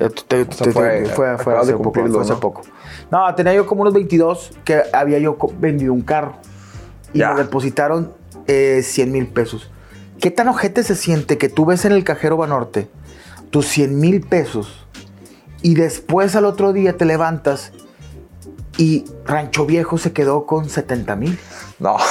Eh, 0.00 0.08
te- 0.08 0.44
te- 0.44 0.44
te- 0.46 0.72
fue- 0.72 1.06
fue, 1.06 1.28
hace 1.58 1.74
poco, 1.74 2.00
hace 2.20 2.32
¿no? 2.32 2.40
poco. 2.40 2.62
No, 3.10 3.34
tenía 3.34 3.52
yo 3.52 3.66
como 3.66 3.82
unos 3.82 3.92
22 3.92 4.52
que 4.64 4.82
había 4.92 5.18
yo 5.18 5.36
vendido 5.58 5.92
un 5.92 6.00
carro. 6.02 6.36
Y 7.12 7.18
Ya. 7.18 7.34
me 7.34 7.42
depositaron 7.42 8.12
eh, 8.46 8.80
100 8.82 9.12
mil 9.12 9.26
pesos. 9.28 9.70
¿Qué 10.18 10.30
tan 10.30 10.48
ojete 10.48 10.82
se 10.82 10.94
siente 10.96 11.36
que 11.36 11.48
tú 11.48 11.66
ves 11.66 11.84
en 11.84 11.92
el 11.92 12.04
cajero 12.04 12.36
Banorte 12.36 12.88
tus 13.50 13.66
100 13.66 14.00
mil 14.00 14.22
pesos 14.22 14.86
y 15.60 15.74
después 15.74 16.34
al 16.36 16.46
otro 16.46 16.72
día 16.72 16.96
te 16.96 17.04
levantas 17.04 17.72
y 18.78 19.04
Rancho 19.26 19.66
Viejo 19.66 19.98
se 19.98 20.12
quedó 20.12 20.46
con 20.46 20.68
70 20.68 21.16
mil? 21.16 21.38
No. 21.78 21.96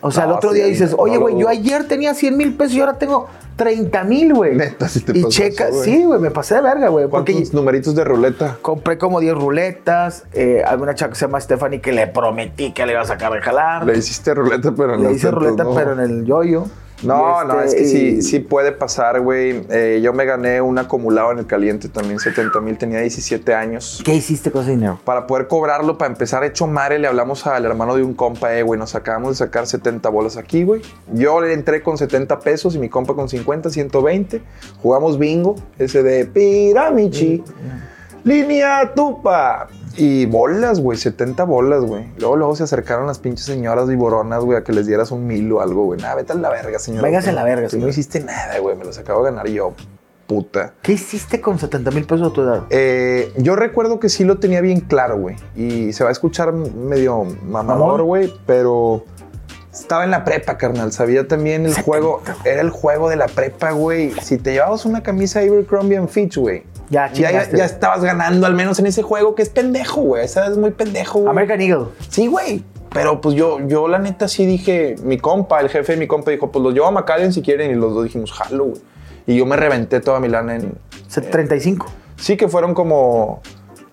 O 0.00 0.12
sea, 0.12 0.24
No, 0.26 0.30
el 0.30 0.36
otro 0.36 0.50
sí, 0.50 0.56
día 0.56 0.66
dices, 0.66 0.92
no 0.92 0.98
oye, 0.98 1.16
güey, 1.16 1.36
yo 1.36 1.48
ayer 1.48 1.88
tenía 1.88 2.14
100 2.14 2.36
mil 2.36 2.54
pesos 2.54 2.74
y 2.74 2.80
ahora 2.80 2.98
tengo 2.98 3.26
30 3.56 4.04
mil, 4.04 4.32
güey. 4.32 4.54
Neta, 4.56 4.88
sí 4.88 5.00
te 5.00 5.18
Y 5.18 5.24
checa, 5.24 5.68
eso, 5.68 5.82
sí, 5.82 6.04
güey, 6.04 6.20
me 6.20 6.30
pasé 6.30 6.54
de 6.54 6.60
verga, 6.60 6.88
güey. 6.88 7.08
Porque 7.08 7.32
¿Cuántos 7.32 7.52
numeritos 7.52 7.96
de 7.96 8.04
ruleta? 8.04 8.58
compré 8.62 8.96
como 8.96 9.18
10 9.18 9.34
ruletas. 9.34 10.22
Eh, 10.32 10.62
hay 10.64 10.76
una 10.78 10.94
chava 10.94 11.10
que 11.10 11.18
se 11.18 11.24
llama 11.26 11.40
Stephanie 11.40 11.80
que 11.80 11.90
le 11.92 12.06
prometí 12.06 12.72
que 12.72 12.86
le 12.86 12.92
iba 12.92 13.00
a 13.00 13.04
sacar 13.06 13.32
de 13.32 13.40
jalar. 13.40 13.84
Le 13.84 13.98
hiciste 13.98 14.32
ruleta, 14.34 14.72
pero 14.76 14.94
en 14.94 15.02
Le 15.02 15.12
hice 15.12 15.32
ruleta, 15.32 15.64
no. 15.64 15.74
pero 15.74 15.92
en 15.94 16.00
el 16.00 16.24
yoyo. 16.24 16.66
No, 17.02 17.44
no, 17.44 17.60
es 17.60 17.66
este, 17.74 17.78
que 17.82 17.88
sí, 17.88 18.06
y- 18.18 18.22
sí 18.22 18.38
puede 18.40 18.72
pasar, 18.72 19.20
güey. 19.20 19.62
Eh, 19.70 20.00
yo 20.02 20.12
me 20.12 20.24
gané 20.24 20.60
un 20.60 20.78
acumulado 20.78 21.30
en 21.30 21.38
el 21.38 21.46
caliente 21.46 21.88
también, 21.88 22.18
70 22.18 22.60
mil, 22.60 22.76
tenía 22.76 22.98
17 23.00 23.54
años. 23.54 24.02
¿Qué 24.04 24.14
hiciste 24.14 24.50
con 24.50 24.62
ese 24.62 24.72
dinero? 24.72 24.98
Para 25.04 25.26
poder 25.26 25.46
cobrarlo, 25.46 25.96
para 25.96 26.10
empezar 26.10 26.42
hecho 26.42 26.66
madre, 26.66 26.98
le 26.98 27.06
hablamos 27.06 27.46
al 27.46 27.64
hermano 27.64 27.94
de 27.94 28.02
un 28.02 28.14
compa, 28.14 28.52
eh, 28.56 28.62
güey, 28.62 28.80
nos 28.80 28.94
acabamos 28.96 29.30
de 29.38 29.44
sacar 29.44 29.66
70 29.68 30.08
bolas 30.08 30.36
aquí, 30.36 30.64
güey. 30.64 30.82
Yo 31.12 31.40
le 31.40 31.52
entré 31.52 31.82
con 31.82 31.96
70 31.98 32.40
pesos 32.40 32.74
y 32.74 32.78
mi 32.80 32.88
compa 32.88 33.14
con 33.14 33.28
50, 33.28 33.70
120. 33.70 34.42
Jugamos 34.82 35.18
bingo, 35.18 35.54
ese 35.78 36.02
de 36.02 36.26
Piramichi, 36.26 37.44
línea 38.24 38.92
tupa. 38.94 39.68
Y 39.98 40.26
bolas, 40.26 40.80
güey, 40.80 40.96
70 40.96 41.42
bolas, 41.44 41.82
güey. 41.82 42.06
Luego, 42.18 42.36
luego 42.36 42.56
se 42.56 42.62
acercaron 42.62 43.06
las 43.06 43.18
pinches 43.18 43.46
señoras 43.46 43.88
viboronas, 43.88 44.44
güey, 44.44 44.56
a 44.58 44.62
que 44.64 44.72
les 44.72 44.86
dieras 44.86 45.10
un 45.10 45.26
mil 45.26 45.50
o 45.52 45.60
algo, 45.60 45.84
güey. 45.84 46.00
Nada, 46.00 46.14
vete 46.14 46.32
a 46.32 46.36
la 46.36 46.50
verga, 46.50 46.78
señor. 46.78 47.02
Véngase 47.02 47.30
a 47.30 47.32
la 47.32 47.42
verga, 47.44 47.62
Tú 47.68 47.76
no 47.76 47.80
señor. 47.80 47.88
hiciste 47.90 48.20
nada, 48.20 48.58
güey, 48.60 48.76
me 48.76 48.84
los 48.84 48.96
acabo 48.98 49.24
de 49.24 49.30
ganar 49.32 49.48
yo, 49.48 49.74
puta. 50.28 50.74
¿Qué 50.82 50.92
hiciste 50.92 51.40
con 51.40 51.58
70 51.58 51.90
mil 51.90 52.04
pesos 52.04 52.30
a 52.30 52.32
tu 52.32 52.42
edad? 52.42 52.62
Eh, 52.70 53.32
yo 53.38 53.56
recuerdo 53.56 53.98
que 53.98 54.08
sí 54.08 54.22
lo 54.24 54.38
tenía 54.38 54.60
bien 54.60 54.80
claro, 54.80 55.18
güey. 55.18 55.34
Y 55.56 55.92
se 55.92 56.04
va 56.04 56.10
a 56.10 56.12
escuchar 56.12 56.52
medio 56.52 57.24
mamador, 57.44 58.02
güey, 58.02 58.32
pero 58.46 59.04
estaba 59.72 60.04
en 60.04 60.10
la 60.12 60.24
prepa, 60.24 60.56
carnal. 60.58 60.92
Sabía 60.92 61.26
también 61.26 61.66
el 61.66 61.74
juego. 61.82 62.22
Era 62.44 62.60
el 62.60 62.70
juego 62.70 63.08
de 63.08 63.16
la 63.16 63.26
prepa, 63.26 63.72
güey. 63.72 64.12
Si 64.22 64.38
te 64.38 64.52
llevabas 64.52 64.84
una 64.84 65.02
camisa 65.02 65.40
Abercrombie 65.40 65.96
and 65.96 66.08
Fitch, 66.08 66.36
güey. 66.36 66.62
Ya, 66.90 67.12
Ya, 67.12 67.30
ya, 67.50 67.64
estabas 67.64 68.02
ganando, 68.02 68.46
al 68.46 68.54
menos 68.54 68.78
en 68.78 68.86
ese 68.86 69.02
juego, 69.02 69.34
que 69.34 69.42
es 69.42 69.50
pendejo, 69.50 70.00
güey. 70.00 70.24
Esa 70.24 70.46
es 70.46 70.56
muy 70.56 70.70
pendejo, 70.70 71.18
güey. 71.20 71.30
American 71.30 71.60
Eagle. 71.60 71.86
Sí, 72.08 72.26
güey. 72.26 72.64
Pero 72.90 73.20
pues 73.20 73.34
yo, 73.34 73.58
yo 73.66 73.86
la 73.88 73.98
neta 73.98 74.28
sí 74.28 74.46
dije, 74.46 74.96
mi 75.02 75.18
compa, 75.18 75.60
el 75.60 75.68
jefe 75.68 75.92
de 75.92 75.98
mi 75.98 76.06
compa 76.06 76.30
dijo, 76.30 76.50
pues 76.50 76.62
los 76.62 76.72
llevo 76.72 76.86
a 76.86 76.90
McAllen 76.90 77.32
si 77.34 77.42
quieren. 77.42 77.70
Y 77.70 77.74
los 77.74 77.92
dos 77.92 78.04
dijimos, 78.04 78.32
jalo, 78.32 78.64
güey. 78.66 78.80
Y 79.26 79.36
yo 79.36 79.44
me 79.44 79.56
reventé 79.56 80.00
toda 80.00 80.20
mi 80.20 80.28
lana 80.28 80.56
en, 80.56 80.72
Se- 81.06 81.20
35. 81.20 81.86
Sí, 82.16 82.36
que 82.38 82.48
fueron 82.48 82.72
como. 82.72 83.42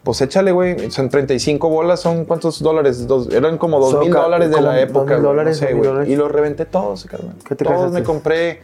Pues 0.04 0.22
échale, 0.22 0.52
güey. 0.54 0.90
Son 0.92 1.10
35 1.10 1.68
bolas, 1.68 2.00
son 2.00 2.24
cuántos 2.26 2.62
dólares? 2.64 3.06
Dos- 3.08 3.28
eran 3.34 3.58
como 3.58 3.80
dos 3.80 3.92
Son 3.92 4.00
mil 4.02 4.14
ca- 4.14 4.22
dólares 4.22 4.50
de 4.52 4.62
la 4.62 4.80
época. 4.80 5.00
dos 5.00 5.08
mil 5.08 5.16
güey, 5.18 5.24
dólares, 5.28 5.62
no 5.62 5.68
sé, 5.68 5.74
dólares. 5.74 6.10
Y 6.10 6.16
los 6.16 6.32
reventé 6.32 6.66
todos, 6.66 7.04
carnal. 7.06 7.36
¿Qué 7.46 7.56
te 7.56 7.66
todos 7.66 7.78
gastaste? 7.78 8.00
me 8.00 8.06
compré. 8.06 8.62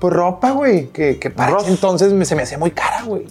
Pues 0.00 0.12
ropa, 0.14 0.50
güey. 0.52 0.86
Que, 0.88 1.18
que 1.20 1.30
para 1.30 1.56
entonces 1.66 2.12
me, 2.12 2.24
se 2.24 2.34
me 2.34 2.42
hacía 2.42 2.58
muy 2.58 2.70
cara, 2.72 3.02
güey. 3.04 3.26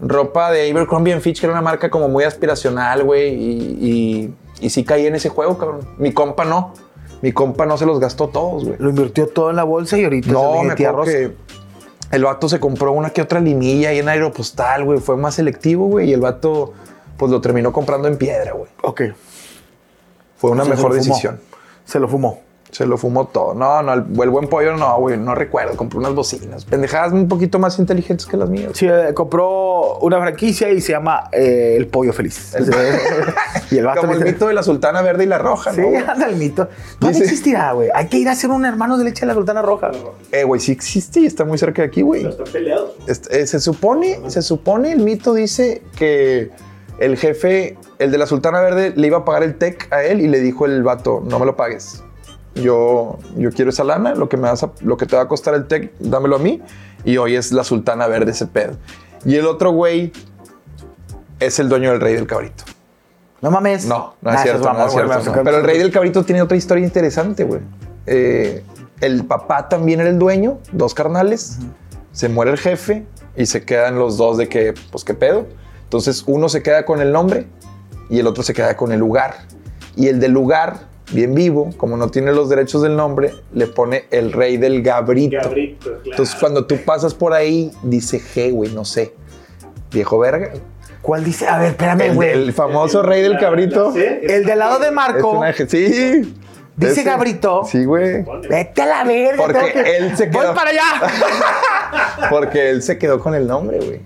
Ropa 0.00 0.50
de 0.50 0.70
Abercrombie 0.70 1.12
and 1.12 1.22
Fitch, 1.22 1.40
que 1.40 1.46
era 1.46 1.52
una 1.52 1.62
marca 1.62 1.90
como 1.90 2.08
muy 2.08 2.24
aspiracional, 2.24 3.04
güey. 3.04 3.34
Y, 3.34 3.78
y, 3.80 4.34
y 4.66 4.70
sí 4.70 4.84
caí 4.84 5.06
en 5.06 5.14
ese 5.14 5.28
juego, 5.28 5.56
cabrón. 5.58 5.80
Mi 5.98 6.12
compa 6.12 6.44
no. 6.44 6.74
Mi 7.22 7.32
compa 7.32 7.64
no 7.66 7.78
se 7.78 7.86
los 7.86 7.98
gastó 7.98 8.28
todos, 8.28 8.64
güey. 8.64 8.76
Lo 8.78 8.90
invirtió 8.90 9.26
todo 9.26 9.50
en 9.50 9.56
la 9.56 9.64
bolsa 9.64 9.98
y 9.98 10.04
ahorita 10.04 10.30
No, 10.30 10.60
se 10.60 10.66
me 10.66 10.72
acuerdo 10.72 11.04
que 11.04 11.32
el 12.12 12.24
vato 12.24 12.48
se 12.48 12.60
compró 12.60 12.92
una 12.92 13.10
que 13.10 13.22
otra 13.22 13.40
limilla 13.40 13.88
ahí 13.88 13.98
en 13.98 14.08
Aeropostal, 14.08 14.84
güey. 14.84 15.00
Fue 15.00 15.16
más 15.16 15.34
selectivo, 15.34 15.86
güey. 15.86 16.10
Y 16.10 16.12
el 16.12 16.20
vato, 16.20 16.72
pues 17.16 17.32
lo 17.32 17.40
terminó 17.40 17.72
comprando 17.72 18.06
en 18.06 18.16
piedra, 18.16 18.52
güey. 18.52 18.70
Ok. 18.82 19.02
Fue 20.36 20.50
una 20.50 20.62
O 20.62 20.66
sea, 20.66 20.74
se 20.74 20.82
mejor 20.82 20.94
decisión. 20.94 21.40
Se 21.84 21.98
lo 21.98 22.06
fumó. 22.08 22.40
Se 22.70 22.84
lo 22.84 22.98
fumó 22.98 23.26
todo. 23.26 23.54
No, 23.54 23.82
no, 23.82 23.94
el, 23.94 24.04
el 24.20 24.30
buen 24.30 24.48
pollo 24.48 24.76
no, 24.76 24.98
güey. 24.98 25.16
No 25.16 25.34
recuerdo. 25.34 25.76
Compró 25.76 25.98
unas 26.00 26.14
bocinas. 26.14 26.64
Pendejadas 26.64 27.12
un 27.12 27.28
poquito 27.28 27.58
más 27.58 27.78
inteligentes 27.78 28.26
que 28.26 28.36
las 28.36 28.48
mías. 28.50 28.72
Sí, 28.74 28.86
eh, 28.86 29.14
compró 29.14 29.98
una 29.98 30.18
franquicia 30.20 30.68
y 30.70 30.80
se 30.80 30.92
llama 30.92 31.28
eh, 31.32 31.74
El 31.76 31.86
Pollo 31.86 32.12
Feliz. 32.12 32.54
y 33.70 33.78
el 33.78 33.86
Como 33.94 34.12
el 34.12 34.24
mito 34.24 34.48
de 34.48 34.54
la 34.54 34.62
sultana 34.62 35.00
verde 35.02 35.24
y 35.24 35.26
la 35.26 35.38
roja, 35.38 35.72
Sí, 35.72 35.80
¿no? 35.80 35.88
güey? 35.88 36.02
anda 36.06 36.26
el 36.28 36.36
mito. 36.36 36.68
¿Dónde 37.00 37.14
Dice- 37.18 37.24
existirá, 37.24 37.72
güey? 37.72 37.88
Hay 37.94 38.08
que 38.08 38.18
ir 38.18 38.28
a 38.28 38.32
hacer 38.32 38.50
un 38.50 38.64
hermano 38.66 38.98
de 38.98 39.04
leche 39.04 39.20
de 39.20 39.26
la 39.26 39.34
sultana 39.34 39.62
roja. 39.62 39.90
Eh, 40.32 40.44
güey, 40.44 40.60
sí 40.60 40.72
existe 40.72 41.20
y 41.20 41.26
está 41.26 41.44
muy 41.44 41.58
cerca 41.58 41.82
de 41.82 41.88
aquí, 41.88 42.02
güey. 42.02 42.26
Están 42.26 42.46
peleados. 42.52 42.92
Est- 43.06 43.32
eh, 43.32 43.46
se 43.46 43.60
supone, 43.60 44.18
se 44.28 44.42
supone, 44.42 44.92
el 44.92 45.00
mito 45.00 45.32
dice 45.34 45.82
que 45.96 46.50
el 46.98 47.16
jefe, 47.16 47.76
el 47.98 48.10
de 48.10 48.18
la 48.18 48.26
Sultana 48.26 48.60
Verde, 48.60 48.92
le 48.96 49.06
iba 49.06 49.18
a 49.18 49.24
pagar 49.24 49.42
el 49.42 49.56
tech 49.56 49.86
a 49.92 50.02
él 50.02 50.20
y 50.20 50.28
le 50.28 50.40
dijo 50.40 50.66
el 50.66 50.82
vato, 50.82 51.22
no 51.26 51.38
me 51.38 51.46
lo 51.46 51.56
pagues. 51.56 52.02
Yo, 52.56 53.18
yo 53.36 53.50
quiero 53.52 53.70
esa 53.70 53.84
lana, 53.84 54.14
lo 54.14 54.28
que, 54.28 54.36
me 54.36 54.44
vas 54.48 54.62
a- 54.62 54.72
lo 54.80 54.96
que 54.96 55.06
te 55.06 55.14
va 55.16 55.22
a 55.22 55.28
costar 55.28 55.54
el 55.54 55.66
tech, 55.66 55.92
dámelo 55.98 56.36
a 56.36 56.38
mí. 56.38 56.62
Y 57.04 57.18
hoy 57.18 57.36
es 57.36 57.52
la 57.52 57.62
Sultana 57.64 58.06
Verde 58.08 58.32
ese 58.32 58.46
pedo. 58.46 58.76
Y 59.24 59.36
el 59.36 59.46
otro 59.46 59.70
güey 59.70 60.12
es 61.40 61.58
el 61.58 61.68
dueño 61.68 61.90
del 61.90 62.00
Rey 62.00 62.14
del 62.14 62.26
Cabrito. 62.26 62.64
No 63.42 63.50
mames. 63.50 63.84
No, 63.86 64.14
no 64.22 64.30
Ah, 64.30 64.34
es 64.34 64.40
eso 64.40 64.58
cierto, 64.58 64.72
no 64.72 64.86
es 64.86 64.92
cierto, 64.92 65.36
no. 65.36 65.44
Pero 65.44 65.58
el 65.58 65.64
Rey 65.64 65.78
del 65.78 65.90
Cabrito 65.92 66.24
tiene 66.24 66.42
otra 66.42 66.56
historia 66.56 66.84
interesante, 66.84 67.44
güey. 67.44 67.60
Eh, 68.06 68.64
el 69.00 69.24
papá 69.26 69.68
también 69.68 70.00
era 70.00 70.08
el 70.08 70.18
dueño, 70.18 70.58
dos 70.72 70.94
carnales. 70.94 71.58
Se 72.12 72.28
muere 72.30 72.50
el 72.52 72.58
jefe 72.58 73.06
y 73.36 73.44
se 73.46 73.64
quedan 73.64 73.98
los 73.98 74.16
dos 74.16 74.38
de 74.38 74.48
que, 74.48 74.72
pues, 74.90 75.04
¿qué 75.04 75.12
pedo? 75.12 75.46
Entonces, 75.84 76.24
uno 76.26 76.48
se 76.48 76.62
queda 76.62 76.86
con 76.86 77.00
el 77.02 77.12
nombre 77.12 77.46
y 78.08 78.18
el 78.18 78.26
otro 78.26 78.42
se 78.42 78.54
queda 78.54 78.74
con 78.76 78.90
el 78.92 78.98
lugar. 79.00 79.34
Y 79.96 80.08
el 80.08 80.18
del 80.18 80.32
lugar, 80.32 80.88
bien 81.12 81.34
vivo, 81.34 81.70
como 81.76 81.96
no 81.96 82.08
tiene 82.08 82.32
los 82.32 82.48
derechos 82.48 82.82
del 82.82 82.96
nombre, 82.96 83.32
le 83.52 83.66
pone 83.66 84.04
el 84.10 84.32
Rey 84.32 84.56
del 84.56 84.82
Gabrito. 84.82 85.36
Gabrito, 85.42 85.84
claro. 85.84 86.00
Entonces, 86.04 86.34
cuando 86.34 86.66
tú 86.66 86.76
pasas 86.84 87.14
por 87.14 87.32
ahí, 87.32 87.70
dice 87.82 88.20
G, 88.20 88.52
güey, 88.52 88.72
no 88.72 88.84
sé. 88.84 89.14
Viejo 89.92 90.18
verga. 90.18 90.50
¿Cuál 91.02 91.22
dice? 91.24 91.46
A 91.46 91.58
ver, 91.58 91.68
espérame, 91.70 92.00
El, 92.02 92.14
güey. 92.14 92.30
el 92.30 92.52
famoso 92.52 93.02
Rey 93.02 93.22
del 93.22 93.34
La- 93.34 93.38
Cabrito. 93.38 93.86
la 93.88 93.92
C 93.92 94.20
El 94.24 94.44
del 94.44 94.58
lado 94.58 94.78
de 94.80 94.90
Marco. 94.90 95.30
una 95.38 95.52
Sí. 95.52 96.34
Dice 96.78 96.92
Ese. 96.92 97.02
Gabrito. 97.04 97.62
Sí, 97.64 97.84
güey. 97.84 98.22
Vete 98.50 98.82
a 98.82 98.86
la 98.86 99.04
verga. 99.04 99.36
Porque 99.42 99.72
que- 99.72 99.96
él 99.96 100.16
se 100.16 100.26
Voy 100.28 100.42
quedó- 100.42 100.54
para 100.54 100.70
allá. 100.70 100.82
Porque 102.30 102.70
él 102.70 102.82
se 102.82 102.98
quedó 102.98 103.20
con 103.20 103.34
el 103.34 103.46
nombre, 103.46 103.78
güey. 103.78 104.00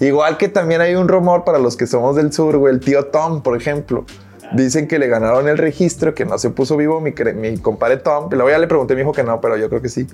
Igual 0.00 0.36
que 0.36 0.48
también 0.48 0.80
hay 0.80 0.94
un 0.94 1.08
rumor 1.08 1.42
para 1.44 1.58
los 1.58 1.76
que 1.76 1.86
somos 1.88 2.14
del 2.14 2.32
sur, 2.32 2.56
güey. 2.56 2.74
El 2.74 2.80
tío 2.80 3.06
Tom, 3.06 3.42
por 3.42 3.56
ejemplo. 3.56 4.04
Dicen 4.52 4.88
que 4.88 4.98
le 4.98 5.08
ganaron 5.08 5.46
el 5.48 5.58
registro, 5.58 6.14
que 6.14 6.24
no 6.24 6.38
se 6.38 6.50
puso 6.50 6.76
vivo 6.76 7.00
mi, 7.00 7.12
mi 7.34 7.58
compadre 7.58 7.98
Tom. 7.98 8.28
Luego 8.30 8.48
ya 8.50 8.58
le 8.58 8.66
pregunté, 8.66 8.94
me 8.94 9.00
dijo 9.00 9.12
que 9.12 9.22
no, 9.22 9.40
pero 9.40 9.56
yo 9.56 9.68
creo 9.68 9.82
que 9.82 9.88
sí. 9.88 10.06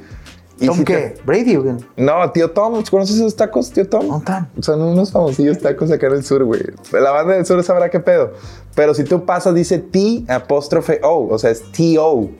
Y 0.61 0.67
¿Tom 0.67 0.79
sí 0.79 0.85
qué? 0.85 0.95
te- 0.97 1.23
¿Brady 1.25 1.57
o 1.57 1.63
quién? 1.63 1.87
No, 1.97 2.31
tío 2.31 2.51
Tom. 2.51 2.83
¿Conoces 2.91 3.17
esos 3.17 3.35
tacos, 3.37 3.71
tío 3.73 3.89
Tom? 3.89 4.03
¿Dónde 4.07 4.19
están? 4.19 4.51
Son 4.61 4.81
unos 4.81 5.11
famosillos 5.13 5.59
tacos 5.61 5.91
acá 5.91 6.07
en 6.09 6.13
el 6.15 6.25
sur, 6.25 6.45
güey. 6.45 6.63
La 6.93 7.11
banda 7.11 7.35
del 7.35 7.45
sur 7.47 7.63
sabrá 7.65 7.91
qué 7.91 8.01
pedo. 8.01 8.33
Pero 8.75 8.95
si 8.95 9.05
tú 9.05 9.25
pasas, 9.25 9.55
dice 9.55 9.79
T 9.79 10.25
apóstrofe 10.29 11.01
O, 11.03 11.29
o 11.33 11.39
sea, 11.39 11.51
es 11.51 11.63
T-O. 11.73 12.31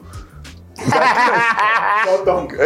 Totón. 2.25 2.49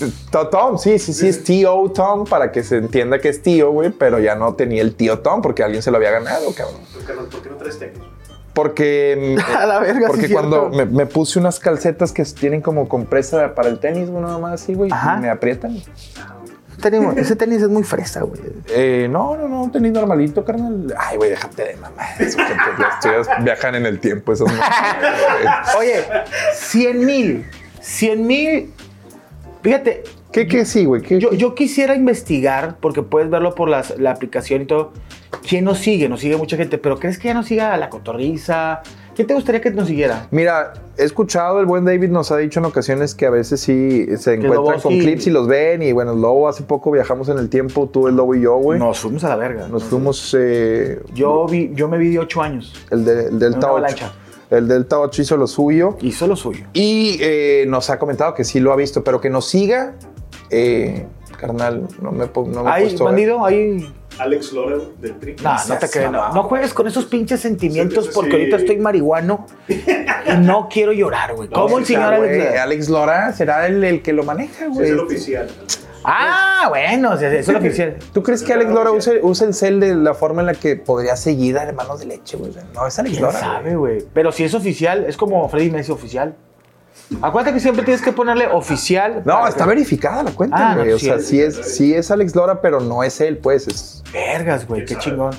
Es 0.00 0.26
to- 0.30 0.48
Tom, 0.48 0.78
sí, 0.78 0.98
sí, 0.98 1.12
sí, 1.12 1.28
es 1.28 1.44
T.O. 1.44 1.90
Tom 1.92 2.24
para 2.24 2.50
que 2.52 2.64
se 2.64 2.78
entienda 2.78 3.18
que 3.18 3.28
es 3.28 3.42
tío, 3.42 3.70
güey, 3.70 3.90
pero 3.90 4.18
ya 4.18 4.34
no 4.34 4.54
tenía 4.54 4.80
el 4.80 4.94
tío 4.94 5.18
Tom 5.18 5.42
porque 5.42 5.62
alguien 5.62 5.82
se 5.82 5.90
lo 5.90 5.98
había 5.98 6.10
ganado, 6.10 6.50
cabrón. 6.54 6.80
¿Por 6.94 7.04
qué 7.04 7.12
no, 7.14 7.24
por 7.28 7.42
qué 7.42 7.50
no 7.50 7.56
traes 7.56 7.78
tenis? 7.78 7.98
Porque, 8.62 9.38
A 9.58 9.64
la 9.64 9.80
verga, 9.80 10.08
porque 10.08 10.26
sí, 10.26 10.34
cuando 10.34 10.68
me, 10.68 10.84
me 10.84 11.06
puse 11.06 11.38
unas 11.38 11.58
calcetas 11.58 12.12
que 12.12 12.22
tienen 12.24 12.60
como 12.60 12.90
compresa 12.90 13.54
para 13.54 13.70
el 13.70 13.78
tenis, 13.78 14.10
güey, 14.10 14.22
nada 14.22 14.36
más 14.36 14.60
así, 14.60 14.74
güey, 14.74 14.90
y 14.90 15.20
me 15.20 15.30
aprietan. 15.30 15.78
Tenemos- 16.78 17.16
ese 17.16 17.36
tenis 17.36 17.62
es 17.62 17.70
muy 17.70 17.84
fresa, 17.84 18.20
güey. 18.20 18.38
Eh, 18.68 19.08
no, 19.10 19.34
no, 19.34 19.48
no, 19.48 19.70
tenis 19.70 19.92
normalito, 19.92 20.44
carnal. 20.44 20.94
Ay, 20.98 21.16
güey, 21.16 21.30
déjate 21.30 21.64
de 21.64 21.76
mamá. 21.76 22.02
Las 23.04 23.44
viajan 23.44 23.76
en 23.76 23.86
el 23.86 23.98
tiempo, 23.98 24.34
no. 24.34 24.44
Oye, 25.78 26.04
100 26.52 27.06
mil. 27.06 27.46
100 27.80 28.26
mil. 28.26 28.74
Fíjate, 29.62 30.04
¿Qué, 30.32 30.46
qué 30.46 30.64
sí, 30.64 30.84
güey? 30.84 31.02
¿Qué- 31.02 31.18
yo, 31.18 31.32
yo 31.32 31.54
quisiera 31.54 31.94
investigar, 31.96 32.76
porque 32.80 33.02
puedes 33.02 33.30
verlo 33.30 33.54
por 33.54 33.68
las- 33.68 33.98
la 33.98 34.12
aplicación 34.12 34.62
y 34.62 34.66
todo. 34.66 34.92
¿Quién 35.48 35.64
nos 35.64 35.78
sigue? 35.78 36.08
Nos 36.08 36.20
sigue 36.20 36.36
mucha 36.36 36.56
gente, 36.56 36.78
pero 36.78 36.98
¿crees 36.98 37.18
que 37.18 37.28
ya 37.28 37.34
nos 37.34 37.46
siga 37.46 37.76
la 37.76 37.88
cotorriza? 37.90 38.82
¿Quién 39.14 39.26
te 39.26 39.34
gustaría 39.34 39.60
que 39.60 39.70
nos 39.72 39.88
siguiera? 39.88 40.28
Mira, 40.30 40.72
he 40.96 41.02
escuchado, 41.04 41.58
el 41.60 41.66
buen 41.66 41.84
David 41.84 42.08
nos 42.10 42.30
ha 42.30 42.36
dicho 42.36 42.60
en 42.60 42.66
ocasiones 42.66 43.14
que 43.14 43.26
a 43.26 43.30
veces 43.30 43.60
sí 43.60 44.06
se 44.16 44.34
encuentran 44.34 44.80
con 44.80 44.96
clips 44.98 45.26
y 45.26 45.30
los 45.30 45.48
ven. 45.48 45.82
Y 45.82 45.92
bueno, 45.92 46.12
el 46.12 46.20
Lobo 46.20 46.48
hace 46.48 46.62
poco 46.62 46.90
viajamos 46.92 47.28
en 47.28 47.38
el 47.38 47.48
tiempo, 47.50 47.88
tú, 47.88 48.06
el 48.06 48.14
Lobo 48.16 48.34
y 48.36 48.40
yo, 48.42 48.56
güey. 48.56 48.78
Nos 48.78 49.00
fuimos 49.00 49.24
a 49.24 49.30
la 49.30 49.36
verga. 49.36 49.66
Nos 49.68 49.82
fuimos 49.84 50.34
eh, 50.38 51.00
Yo, 51.12 51.46
vi, 51.46 51.70
yo 51.74 51.88
me 51.88 51.98
vi 51.98 52.10
de 52.10 52.20
8 52.20 52.40
años. 52.40 52.72
el, 52.90 53.04
de- 53.04 53.26
el 53.26 53.38
Delta 53.40 53.46
En 53.46 53.54
una 53.54 53.58
8. 53.58 53.68
avalancha. 53.68 54.12
El 54.48 54.68
Delta 54.68 54.98
8 55.00 55.22
hizo 55.22 55.36
lo 55.36 55.46
suyo. 55.46 55.96
Hizo 56.00 56.26
lo 56.26 56.34
suyo. 56.36 56.64
Y 56.72 57.18
eh, 57.20 57.64
nos 57.68 57.90
ha 57.90 57.98
comentado 57.98 58.34
que 58.34 58.44
sí 58.44 58.58
lo 58.60 58.72
ha 58.72 58.76
visto, 58.76 59.04
pero 59.04 59.20
que 59.20 59.28
nos 59.30 59.48
siga. 59.48 59.94
Eh, 60.50 61.06
carnal, 61.38 61.86
no 62.00 62.12
me, 62.12 62.26
no 62.26 62.64
me 62.64 62.80
ver. 62.80 62.98
bandido, 62.98 63.44
ahí. 63.44 63.92
Alex 64.18 64.52
Lora 64.52 64.76
del 65.00 65.18
Tri. 65.18 65.36
No, 65.42 65.54
no 65.68 65.78
te 65.78 65.88
crees. 65.88 66.10
No, 66.10 66.34
no 66.34 66.42
juegues 66.42 66.74
con 66.74 66.86
esos 66.86 67.06
pinches 67.06 67.40
sentimientos 67.40 68.06
Sí, 68.06 68.10
porque 68.14 68.30
sí. 68.32 68.36
ahorita 68.36 68.56
estoy 68.56 68.76
marihuano 68.76 69.46
y 69.68 70.36
no 70.40 70.68
quiero 70.70 70.92
llorar, 70.92 71.34
güey. 71.34 71.48
¿Cómo 71.52 71.78
el 71.78 71.86
señor 71.86 72.16
güey, 72.18 72.40
Alex? 72.40 72.58
Alex 72.60 72.88
Lora 72.90 73.32
será 73.32 73.66
el, 73.66 73.82
el 73.82 74.02
que 74.02 74.12
lo 74.12 74.22
maneja, 74.24 74.66
Sí, 74.66 74.70
güey. 74.70 74.86
es 74.86 74.90
el 74.92 74.98
oficial. 75.00 75.48
Ah, 76.04 76.66
bueno, 76.70 77.14
eso 77.14 77.26
es 77.26 77.48
lo 77.48 77.58
oficial. 77.58 77.96
¿Tú 78.12 78.22
crees 78.22 78.42
que 78.42 78.52
Alex 78.52 78.70
Lora 78.70 78.90
use, 78.90 79.20
use 79.22 79.44
el 79.44 79.54
cel 79.54 79.80
de 79.80 79.94
la 79.94 80.14
forma 80.14 80.40
en 80.40 80.46
la 80.46 80.54
que 80.54 80.76
podría 80.76 81.14
seguir 81.16 81.58
a 81.58 81.62
Hermanos 81.64 82.00
de 82.00 82.06
Leche, 82.06 82.36
güey? 82.36 82.52
No, 82.74 82.86
es 82.86 82.98
Alex 82.98 83.12
¿Quién 83.16 83.24
Lora. 83.24 83.38
sabe, 83.38 83.76
güey? 83.76 84.04
Pero 84.12 84.32
si 84.32 84.44
es 84.44 84.54
oficial, 84.54 85.04
es 85.06 85.16
como 85.16 85.46
Freddy 85.48 85.70
Messi 85.70 85.92
oficial. 85.92 86.34
Acuérdate 87.22 87.54
que 87.54 87.60
siempre 87.60 87.84
tienes 87.84 88.02
que 88.02 88.12
ponerle 88.12 88.46
oficial. 88.46 89.22
No, 89.24 89.46
está 89.46 89.64
que- 89.64 89.70
verificada 89.70 90.22
la 90.22 90.30
cuenta, 90.32 90.56
Ah, 90.70 90.74
no, 90.76 90.82
güey. 90.82 90.92
o 90.92 90.98
sí 90.98 91.06
sea, 91.06 91.16
es. 91.16 91.26
sí 91.26 91.40
es, 91.40 91.56
sí 91.56 91.94
es 91.94 92.10
Alex 92.10 92.36
Lora, 92.36 92.60
pero 92.60 92.80
no 92.80 93.02
es 93.02 93.20
él, 93.20 93.38
pues. 93.38 93.66
Es, 93.68 94.02
Vergas, 94.12 94.66
güey, 94.66 94.84
qué 94.84 94.96
chingón. 94.96 95.34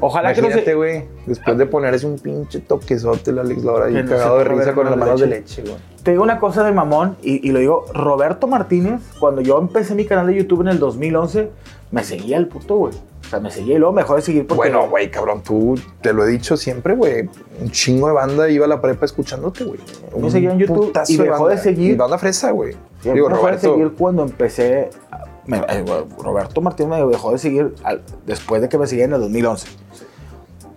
Ojalá 0.00 0.32
que 0.32 0.40
no 0.42 0.50
se... 0.50 0.74
güey, 0.74 1.04
después 1.26 1.58
de 1.58 1.66
ponerse 1.66 2.06
un 2.06 2.18
pinche 2.18 2.60
toquezote 2.60 3.30
el 3.30 3.40
Alex 3.40 3.62
Lora 3.62 3.90
y 3.90 3.94
Que 3.94 4.02
no 4.04 4.08
cagado 4.10 4.38
de 4.38 4.44
risa 4.44 4.72
con 4.74 4.86
las 4.86 4.96
manos 4.96 5.20
de 5.20 5.26
de 5.26 5.34
leche, 5.40 5.62
güey. 5.62 5.76
Te 6.02 6.10
digo 6.12 6.22
una 6.22 6.40
cosa 6.40 6.64
de 6.64 6.72
mamón 6.72 7.16
y, 7.22 7.46
y 7.46 7.52
lo 7.52 7.60
digo, 7.60 7.84
Roberto 7.94 8.48
Martínez, 8.48 9.00
cuando 9.20 9.40
yo 9.40 9.58
empecé 9.58 9.94
mi 9.94 10.04
canal 10.04 10.26
de 10.26 10.34
YouTube 10.34 10.62
en 10.62 10.68
el 10.68 10.78
2011, 10.80 11.50
me 11.92 12.02
seguía 12.02 12.38
el 12.38 12.48
puto, 12.48 12.76
güey. 12.76 12.92
O 12.94 13.28
sea, 13.32 13.38
me 13.40 13.50
seguía 13.50 13.76
y 13.76 13.78
luego 13.78 13.94
me 13.94 14.02
dejó 14.02 14.16
de 14.16 14.22
seguir 14.22 14.46
porque... 14.46 14.56
Bueno, 14.68 14.88
güey, 14.90 15.10
cabrón, 15.10 15.42
tú 15.42 15.76
te 16.02 16.12
lo 16.12 16.24
he 16.26 16.28
dicho 16.28 16.56
siempre, 16.56 16.94
güey. 16.96 17.30
Un 17.60 17.70
chingo 17.70 18.08
de 18.08 18.12
banda 18.14 18.50
iba 18.50 18.64
a 18.66 18.68
la 18.68 18.80
prepa 18.82 19.06
escuchándote, 19.06 19.64
güey. 19.64 19.78
Me 20.18 20.28
seguía 20.30 20.52
en 20.52 20.58
YouTube 20.58 20.92
y 21.08 21.16
dejó 21.16 21.44
banda. 21.44 21.48
de 21.50 21.58
seguir. 21.58 21.96
Banda 21.96 22.18
fresa, 22.18 22.50
güey. 22.50 22.74
Digo, 23.04 23.28
me 23.28 23.34
dejó 23.36 23.46
de 23.48 23.58
seguir 23.58 23.92
cuando 23.96 24.22
empecé... 24.24 24.90
a- 25.10 25.24
me- 25.46 25.58
eh, 25.58 25.84
Roberto 26.18 26.60
Martínez 26.60 27.00
me 27.00 27.06
dejó 27.06 27.32
de 27.32 27.38
seguir 27.38 27.74
al- 27.84 28.02
después 28.26 28.60
de 28.60 28.68
que 28.68 28.76
me 28.76 28.86
seguía 28.86 29.04
en 29.06 29.12
el 29.14 29.20
2011. 29.20 29.68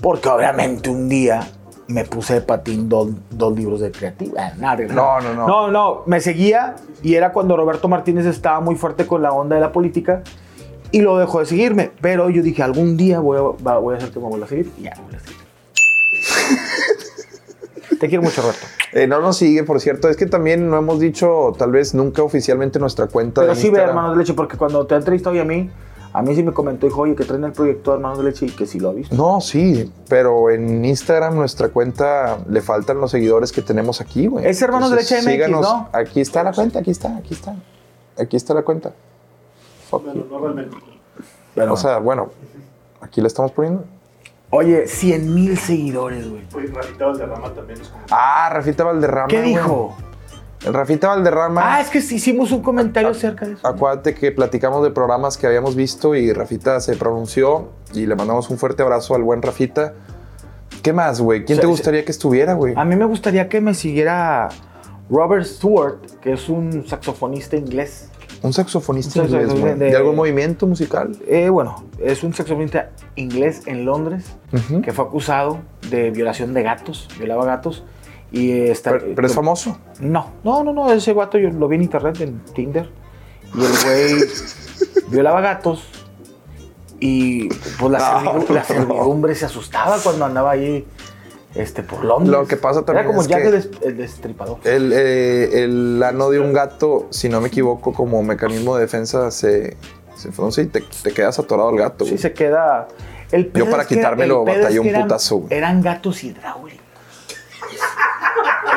Porque 0.01 0.29
obviamente 0.29 0.89
un 0.89 1.10
día 1.10 1.48
me 1.88 2.04
puse 2.06 2.36
de 2.36 2.42
patín 2.42 2.89
dos, 2.89 3.10
dos 3.30 3.56
libros 3.56 3.80
de 3.80 3.92
creativa. 3.92 4.51
Nada, 4.58 4.84
No, 4.86 5.22
no, 5.22 5.34
no. 5.34 5.48
No, 5.48 5.72
no, 5.72 6.04
me 6.06 6.20
seguía 6.20 6.75
y 7.04 7.15
era 7.15 7.32
cuando 7.32 7.56
Roberto 7.56 7.88
Martínez 7.88 8.25
estaba 8.25 8.60
muy 8.60 8.75
fuerte 8.75 9.06
con 9.06 9.22
la 9.22 9.32
onda 9.32 9.56
de 9.56 9.62
la 9.62 9.72
política 9.72 10.24
y 10.92 11.01
lo 11.01 11.18
dejó 11.18 11.39
de 11.39 11.46
seguirme. 11.46 11.92
Pero 12.01 12.30
yo 12.30 12.42
dije, 12.42 12.63
algún 12.63 12.98
día 12.98 13.20
voy 13.20 13.38
a, 13.38 13.77
voy 13.77 13.94
a 13.94 13.98
hacer 13.98 14.12
que 14.12 14.20
me 14.20 14.27
vuelva 14.27 14.46
a 14.46 14.50
seguir 14.50 14.72
y 14.80 14.84
ya 14.84 14.96
me 14.96 15.01
vuelve 15.04 15.18
a 15.18 15.20
seguir. 15.22 15.46
Te 18.00 18.10
quiero 18.10 18.24
mucho, 18.24 18.42
Roberto. 18.42 18.65
Eh, 18.94 19.08
no 19.08 19.22
nos 19.22 19.38
sigue, 19.38 19.63
por 19.63 19.80
cierto. 19.80 20.10
Es 20.10 20.18
que 20.18 20.25
también 20.25 20.70
no 20.70 20.77
hemos 20.77 21.00
dicho, 21.00 21.54
tal 21.58 21.72
vez 21.72 21.94
nunca 21.94 22.24
oficialmente 22.24 22.80
nuestra 22.80 23.08
cuenta 23.08 23.42
Pero 23.42 23.54
de 23.54 23.62
sí 23.62 23.70
ve. 23.70 23.82
Hermanos 23.82 24.12
de 24.12 24.18
Leche, 24.18 24.34
porque 24.34 24.58
cuando 24.58 24.86
te 24.86 24.96
ha 24.96 24.98
entrevistado 24.98 25.36
y 25.36 25.39
a 25.39 25.46
mí, 25.46 25.70
a 26.18 26.22
mí 26.22 26.36
sí 26.36 26.44
me 26.44 26.54
comentó, 26.54 26.86
dijo, 26.86 27.02
oye, 27.02 27.16
que 27.16 27.26
traen 27.26 27.44
el 27.44 27.52
proyecto 27.52 27.92
de 27.92 27.98
Hermanos 27.98 28.18
de 28.20 28.24
Leche 28.26 28.46
y 28.46 28.50
que 28.52 28.66
sí 28.66 28.80
lo 28.80 28.90
ha 28.90 28.94
visto. 28.94 29.16
No, 29.16 29.42
sí, 29.42 29.92
pero 30.08 30.50
en 30.50 30.84
Instagram 30.86 31.36
nuestra 31.36 31.70
cuenta 31.70 32.38
le 32.50 32.62
faltan 32.62 33.00
los 33.02 33.12
seguidores 33.12 33.52
que 33.52 33.62
tenemos 33.62 34.02
aquí, 34.02 34.28
güey. 34.28 34.46
Es 34.48 34.62
Hermanos 34.62 34.92
de 34.92 34.98
Entonces, 34.98 35.26
Leche 35.26 35.38
MX, 35.38 35.46
síganos. 35.46 35.62
¿no? 35.62 35.90
Aquí 35.92 36.22
está 36.22 36.44
la 36.44 36.54
cuenta, 36.54 36.80
aquí 36.80 36.92
está, 36.92 37.18
aquí 37.18 37.34
está. 37.34 37.56
Aquí 38.18 38.36
está 38.38 38.54
la 38.54 38.62
cuenta. 38.64 38.94
Fuck 39.90 40.04
Bueno, 40.06 40.22
you. 40.22 40.28
no 40.32 40.40
realmente. 40.40 40.78
Pero, 41.54 41.74
O 41.74 41.78
sea, 41.78 41.98
bueno, 42.00 42.30
aquí 43.02 43.22
la 43.22 43.28
estamos 43.28 43.52
poniendo. 43.52 43.84
oye, 44.50 44.88
100 44.88 45.34
mil 45.34 45.58
seguidores, 45.58 46.30
güey. 46.30 46.42
Fue 46.50 46.66
Rafita 46.68 47.06
Valderrama 47.08 47.54
también. 47.54 47.80
Ah, 48.10 48.50
Rafita 48.54 48.84
Valderrama. 48.84 49.28
¿Qué 49.28 49.42
güey. 49.42 49.54
El 50.66 50.74
Rafita 50.74 51.10
Valderrama. 51.10 51.62
Ah, 51.76 51.82
es 51.82 51.90
que 51.90 52.00
hicimos 52.00 52.52
un 52.52 52.62
comentario 52.62 53.10
acerca 53.10 53.46
de 53.46 53.54
eso. 53.54 53.68
Acuérdate 53.68 54.14
que 54.16 54.32
platicamos 54.32 54.84
de 54.84 54.92
programas 54.92 55.38
que 55.38 55.48
habíamos 55.48 55.75
visto 55.75 56.16
y 56.16 56.32
Rafita 56.34 56.79
se 56.79 56.96
pronunció 56.96 57.70
y 57.94 58.06
le 58.06 58.16
mandamos 58.16 58.50
un 58.50 58.58
fuerte 58.58 58.82
abrazo 58.82 59.16
al 59.16 59.24
buen 59.24 59.42
Rafita. 59.42 59.94
¿Qué 60.82 60.94
más, 60.94 61.20
güey? 61.22 61.46
¿Quién 61.46 61.60
te 61.60 61.68
gustaría 61.68 62.03
que 62.06 62.12
estuviera, 62.12 62.53
güey? 62.53 62.74
A 62.77 62.86
mí 62.86 62.96
me 62.96 63.06
gustaría 63.06 63.48
que 63.50 63.62
me 63.62 63.74
siguiera 63.74 64.50
Robert 65.10 65.46
Stewart, 65.46 65.98
que 66.22 66.34
es 66.34 66.50
un 66.50 66.88
saxofonista 66.88 67.56
inglés. 67.56 68.10
Un 68.42 68.53
saxofonista 68.53 69.20
Un 69.22 69.25
inglés, 69.27 69.42
saxofonista 69.48 69.84
de- 69.86 69.92
¿De 69.92 69.98
algún 69.98 70.16
movimiento 70.16 70.68
musical? 70.68 71.18
Eh, 71.27 71.50
bueno, 71.50 71.86
es 72.00 72.24
un 72.24 72.34
saxofonista 72.34 72.90
inglés 73.16 73.64
en 73.66 73.86
Londres 73.86 74.36
Ujú. 74.53 74.82
que 74.82 74.94
fue 74.94 75.06
acusado 75.06 75.60
de 75.90 76.12
violación 76.12 76.53
de 76.53 76.62
gatos, 76.64 77.08
violaba 77.18 77.46
gatos. 77.46 77.84
Y 78.38 78.52
eh, 78.52 78.72
está, 78.72 78.92
Pero, 78.92 79.06
pero 79.16 79.28
es 79.28 79.34
famoso. 79.34 79.78
No, 80.02 80.32
no, 80.44 80.64
no, 80.64 80.74
no, 80.74 80.92
ese 80.92 81.14
guato 81.14 81.38
yo 81.38 81.50
lo 81.52 81.68
vi 81.70 81.78
en 81.78 81.84
internet, 81.84 82.20
en 82.20 82.40
Tinder. 82.54 82.90
Y 83.54 83.64
el 83.64 83.72
güey 83.84 84.30
violaba 85.10 85.40
gatos. 85.42 85.84
Y 87.00 87.48
pues 87.80 87.92
la, 87.92 88.22
No, 88.24 88.34
servidu- 88.42 88.50
la 88.50 88.60
no. 88.62 88.66
servidumbre 88.66 89.36
se 89.36 89.46
asustaba 89.46 89.98
cuando 90.04 90.26
andaba 90.26 90.52
ahí 90.52 90.86
este, 91.54 91.84
por 91.84 92.04
Londres. 92.04 92.30
Lo 92.32 92.48
que 92.48 92.58
pasa 92.58 92.84
también 92.84 93.06
Era 93.06 93.08
como 93.08 93.22
es 93.22 93.28
Jack 93.28 93.42
que- 93.42 93.48
el, 93.48 93.52
des- 93.54 93.70
el 93.84 93.98
destripador. 93.98 94.58
El, 94.64 94.92
eh, 94.94 95.64
el 95.64 96.04
ano 96.04 96.30
de 96.30 96.40
un 96.40 96.54
gato, 96.54 97.08
si 97.12 97.30
no 97.30 97.42
me 97.42 97.48
equivoco, 97.50 97.94
como 97.94 98.22
mecanismo 98.24 98.76
de 98.76 98.82
defensa 98.82 99.32
se, 99.32 99.78
se 100.16 100.32
frunce 100.32 100.64
y 100.64 100.66
te, 100.68 100.82
te 101.04 101.12
quedas 101.12 101.38
atorado 101.40 101.70
al 101.70 101.78
gato. 101.78 102.06
Sí, 102.06 102.12
güey. 102.12 102.22
se 102.22 102.34
queda. 102.34 102.88
El 103.32 103.48
pedo 103.48 103.66
para 103.66 103.84
era- 103.84 103.86
quitármelo 103.88 104.44
el 104.48 104.58
batallé 104.60 104.80
un 104.80 104.92
putazo, 104.94 105.38
güey. 105.38 105.54
Eran 105.54 105.82
gatos 105.82 106.24
hidráulicos. 106.24 106.85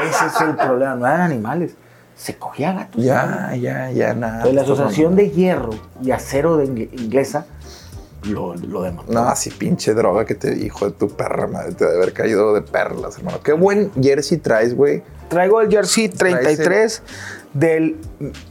Ese 0.04 0.26
es 0.26 0.40
el 0.40 0.56
problema, 0.56 0.94
no 0.94 1.06
eran 1.06 1.20
animales. 1.22 1.72
Se 2.16 2.36
cogía 2.36 2.72
gatos. 2.72 3.02
Ya, 3.02 3.54
ya, 3.54 3.90
ya, 3.92 4.12
nada. 4.14 4.36
Entonces, 4.38 4.54
la 4.56 4.62
Asociación 4.62 5.14
de 5.14 5.30
Hierro 5.30 5.70
y 6.02 6.10
Acero 6.10 6.56
de 6.56 6.64
Inglesa 6.64 7.46
lo, 8.24 8.54
lo 8.56 8.82
demandó. 8.82 9.12
No, 9.12 9.20
así 9.28 9.50
pinche 9.50 9.94
droga 9.94 10.24
que 10.24 10.34
te 10.34 10.50
dijo 10.50 10.86
de 10.86 10.90
tu 10.92 11.08
perra 11.10 11.46
madre. 11.46 11.74
Te 11.74 11.84
debe 11.84 11.96
haber 11.98 12.12
caído 12.12 12.54
de 12.54 12.62
perlas, 12.62 13.18
hermano. 13.18 13.38
Qué 13.42 13.52
buen 13.52 13.92
jersey 14.02 14.38
traes, 14.38 14.74
güey. 14.74 15.02
Traigo 15.28 15.60
el 15.60 15.70
jersey 15.70 16.08
33 16.08 17.02
del 17.54 17.96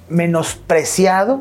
menospreciado 0.10 1.40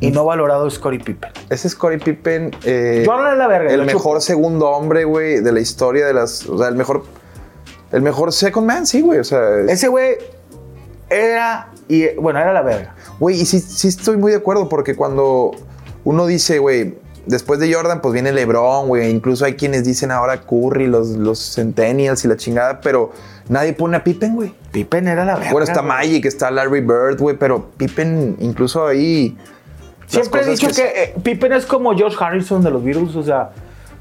y 0.00 0.10
no 0.10 0.24
valorado 0.24 0.68
Scottie 0.70 1.00
Pippen. 1.00 1.30
Ese 1.50 1.68
es 1.68 1.74
Corey 1.74 1.98
Pippen. 1.98 2.52
eh, 2.64 3.04
Jordan 3.06 3.32
es 3.32 3.38
la 3.38 3.46
verga, 3.48 3.70
El 3.72 3.84
mejor 3.84 4.14
chupo. 4.16 4.20
segundo 4.20 4.68
hombre, 4.70 5.04
güey, 5.04 5.40
de 5.40 5.52
la 5.52 5.60
historia 5.60 6.06
de 6.06 6.14
las. 6.14 6.46
O 6.46 6.58
sea, 6.58 6.68
el 6.68 6.74
mejor. 6.76 7.04
El 7.94 8.02
mejor 8.02 8.32
second 8.32 8.66
man, 8.66 8.86
sí, 8.86 9.00
güey. 9.00 9.18
O 9.20 9.24
sea, 9.24 9.60
es- 9.60 9.70
Ese 9.70 9.88
güey 9.88 10.16
era, 11.10 11.70
y, 11.88 12.08
bueno, 12.16 12.38
era 12.40 12.52
la 12.52 12.62
verga. 12.62 12.94
Güey, 13.20 13.40
y 13.40 13.46
sí, 13.46 13.60
sí 13.60 13.88
estoy 13.88 14.16
muy 14.16 14.32
de 14.32 14.38
acuerdo 14.38 14.68
porque 14.68 14.96
cuando 14.96 15.52
uno 16.02 16.26
dice, 16.26 16.58
güey, 16.58 16.96
después 17.26 17.60
de 17.60 17.72
Jordan, 17.72 18.00
pues 18.00 18.12
viene 18.12 18.32
LeBron, 18.32 18.88
güey. 18.88 19.10
Incluso 19.10 19.44
hay 19.44 19.54
quienes 19.54 19.84
dicen 19.84 20.10
ahora 20.10 20.40
Curry, 20.42 20.86
los, 20.86 21.08
los 21.10 21.54
Centennials 21.54 22.24
y 22.24 22.28
la 22.28 22.36
chingada, 22.36 22.80
pero 22.80 23.12
nadie 23.48 23.72
pone 23.74 23.96
a 23.96 24.04
Pippen, 24.04 24.34
güey. 24.34 24.52
Pippen 24.72 25.06
era 25.08 25.24
la 25.24 25.36
verga. 25.36 25.52
Bueno, 25.52 25.64
está 25.64 25.80
güey. 25.80 25.88
Magic, 25.88 26.24
está 26.26 26.50
Larry 26.50 26.80
Bird, 26.80 27.18
güey, 27.20 27.36
pero 27.36 27.70
Pippen, 27.76 28.36
incluso 28.40 28.86
ahí. 28.86 29.36
Siempre 30.06 30.42
he 30.42 30.46
dicho 30.50 30.68
que, 30.68 30.82
eh, 30.82 31.14
Pippen 31.22 31.52
es 31.52 31.64
como 31.64 31.94
George 31.96 32.16
Harrison 32.18 32.62
de 32.62 32.70
los 32.70 32.84
Beatles, 32.84 33.14
o 33.16 33.22
sea, 33.22 33.50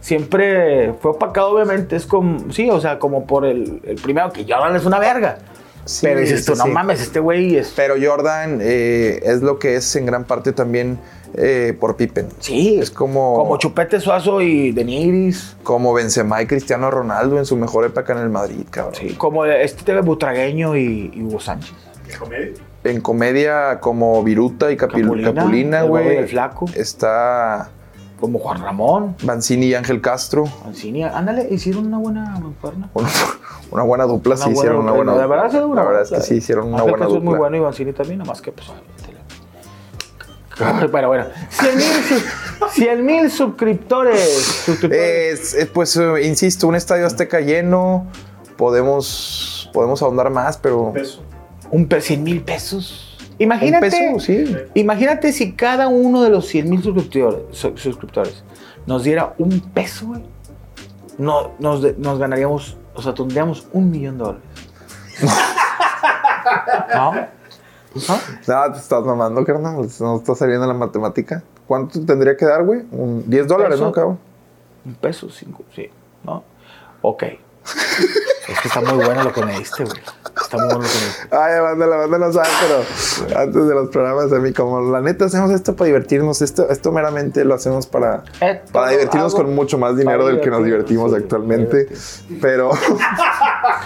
siempre 0.03 0.93
fue 1.01 1.11
opacado, 1.11 1.49
obviamente, 1.51 1.95
es 1.95 2.05
como, 2.05 2.51
sí, 2.51 2.69
o 2.69 2.79
sea, 2.81 2.99
como 2.99 3.25
por 3.25 3.45
el, 3.45 3.81
el 3.85 3.95
primero, 3.95 4.31
que 4.31 4.43
Jordan 4.47 4.75
es 4.75 4.85
una 4.85 4.99
verga. 4.99 5.37
Sí, 5.85 6.05
Pero 6.05 6.19
dices 6.19 6.45
tú, 6.45 6.53
sí, 6.53 6.59
no 6.59 6.65
sí. 6.65 6.71
mames, 6.71 7.01
este 7.01 7.19
güey 7.19 7.55
es... 7.57 7.73
Pero 7.75 7.95
Jordan 8.01 8.59
eh, 8.61 9.19
es 9.23 9.41
lo 9.41 9.59
que 9.59 9.75
es 9.75 9.95
en 9.97 10.05
gran 10.05 10.23
parte 10.23 10.53
también 10.53 10.97
eh, 11.35 11.75
por 11.77 11.97
Pippen. 11.97 12.27
Sí, 12.39 12.79
Es 12.79 12.89
como- 12.91 13.35
Como 13.35 13.57
Chupete 13.57 13.99
Suazo 13.99 14.39
y 14.41 14.71
De 14.71 14.85
Nigris. 14.85 15.57
Como 15.63 15.93
Benzema 15.93 16.41
y 16.41 16.45
Cristiano 16.47 16.89
Ronaldo 16.91 17.37
en 17.37 17.45
su 17.45 17.57
mejor 17.57 17.85
época 17.85 18.13
en 18.13 18.19
el 18.19 18.29
Madrid, 18.29 18.61
cabrón. 18.69 18.95
Sí, 18.95 19.15
como 19.17 19.45
este 19.45 19.83
TV 19.83 20.01
Butragueño 20.01 20.77
y, 20.77 21.11
y 21.13 21.21
Hugo 21.21 21.39
Sánchez. 21.41 21.73
¿De 22.07 22.15
comedia? 22.17 22.53
En 22.85 23.01
comedia 23.01 23.79
como 23.81 24.23
Viruta 24.23 24.71
y 24.71 24.77
Capil- 24.77 25.33
Capulina, 25.33 25.83
güey. 25.83 26.25
Flaco. 26.27 26.65
Está 26.75 27.71
Como 28.23 28.39
Juan 28.39 28.61
Ramón. 28.61 29.17
Mancini 29.25 29.65
y 29.65 29.73
Ángel 29.75 29.99
Castro. 29.99 30.45
Mancini. 30.63 31.03
Ándale, 31.03 31.45
hicieron 31.51 31.87
una 31.87 31.97
buena 31.97 32.39
mancuerna. 32.39 32.89
Una, 32.93 33.09
una 33.69 33.83
buena 33.83 34.05
dupla, 34.05 34.37
sí 34.37 34.49
hicieron 34.51 34.77
una 34.79 34.93
buena 34.93 35.11
dupla. 35.11 35.27
verdad, 35.27 35.51
sí, 35.51 35.57
una 35.57 35.81
La 35.83 35.87
verdad 35.89 36.01
es 36.03 36.09
que 36.09 36.21
sí 36.21 36.35
hicieron 36.35 36.67
una 36.73 36.83
buena 36.83 36.99
Castro 36.99 37.17
es 37.17 37.23
muy 37.23 37.33
dupla. 37.33 37.39
bueno 37.39 37.57
y 37.57 37.59
Mancini 37.59 37.91
también, 37.91 38.19
nada 38.19 38.29
más 38.31 38.41
que 38.41 38.53
pues 38.53 38.69
la- 38.69 38.75
Pero 40.91 41.07
bueno, 41.09 41.25
100 41.49 41.75
mil, 41.75 41.85
100 42.71 43.05
mil 43.05 43.29
suscriptores. 43.29 44.21
suscriptores. 44.65 45.39
Es- 45.41 45.53
es, 45.55 45.65
pues, 45.67 45.97
eh, 45.97 46.23
insisto, 46.25 46.65
un 46.67 46.75
estadio 46.75 47.05
azteca 47.05 47.41
lleno. 47.41 48.07
Podemos, 48.55 49.69
podemos 49.73 50.01
ahondar 50.01 50.29
más, 50.29 50.57
pero... 50.57 50.93
Peso. 50.93 51.21
Un 51.71 51.87
pe- 51.87 51.99
100 51.99 52.23
mil 52.23 52.41
pesos. 52.41 53.12
Imagínate. 53.43 53.85
Un 53.85 54.13
peso, 54.15 54.19
sí. 54.25 54.55
Imagínate 54.75 55.31
si 55.33 55.53
cada 55.53 55.87
uno 55.87 56.21
de 56.21 56.29
los 56.29 56.47
100 56.47 56.69
mil 56.69 56.81
suscriptores, 56.83 57.41
su- 57.51 57.77
suscriptores 57.77 58.43
nos 58.85 59.03
diera 59.03 59.33
un 59.37 59.59
peso, 59.59 60.07
güey. 60.07 60.23
No, 61.17 61.51
nos, 61.59 61.97
nos 61.97 62.17
ganaríamos 62.19 62.77
o 62.95 63.01
sea, 63.01 63.13
tendríamos 63.13 63.67
un 63.73 63.89
millón 63.89 64.17
de 64.19 64.23
dólares. 64.23 64.43
¿No? 66.95 67.11
¿No? 67.13 68.19
No, 68.47 68.71
te 68.73 68.79
estás 68.79 69.03
mamando, 69.03 69.43
carnal. 69.45 69.87
No 69.99 70.15
está 70.17 70.35
saliendo 70.35 70.65
la 70.67 70.73
matemática. 70.73 71.43
¿Cuánto 71.67 72.03
tendría 72.05 72.35
que 72.35 72.45
dar, 72.45 72.63
güey? 72.63 72.81
Un 72.91 73.23
10 73.29 73.47
dólares, 73.47 73.75
Peso. 73.75 73.85
¿no, 73.85 73.91
cabrón? 73.91 74.19
Un 74.85 74.95
peso, 74.95 75.29
cinco, 75.29 75.63
sí. 75.73 75.89
¿No? 76.23 76.43
Ok. 77.01 77.23
es 77.23 78.59
que 78.61 78.67
está 78.67 78.81
muy 78.81 79.03
bueno 79.05 79.23
lo 79.23 79.31
que 79.33 79.45
me 79.45 79.57
diste, 79.57 79.85
güey. 79.85 79.95
Está 80.61 80.77
muy 80.77 80.85
bueno. 80.85 81.43
Ay, 81.43 81.59
banda, 81.61 81.85
la 81.87 81.95
banda 81.97 82.17
no 82.19 82.31
sabe, 82.33 82.47
pero 82.61 83.39
antes 83.39 83.67
de 83.67 83.73
los 83.75 83.89
programas, 83.89 84.31
a 84.31 84.39
mí, 84.39 84.53
como 84.53 84.81
la 84.91 85.01
neta 85.01 85.25
hacemos 85.25 85.51
esto 85.51 85.75
para 85.75 85.87
divertirnos, 85.87 86.41
esto, 86.41 86.69
esto 86.69 86.91
meramente 86.91 87.43
lo 87.45 87.53
hacemos 87.55 87.87
para, 87.87 88.23
Esto 88.39 88.71
para 88.71 88.91
divertirnos 88.91 89.33
con 89.35 89.53
mucho 89.55 89.77
más 89.77 89.97
dinero 89.97 90.27
del 90.27 90.39
que 90.41 90.49
nos 90.49 90.63
divertimos 90.63 91.11
sí, 91.11 91.17
actualmente. 91.17 91.87
Pero, 92.41 92.71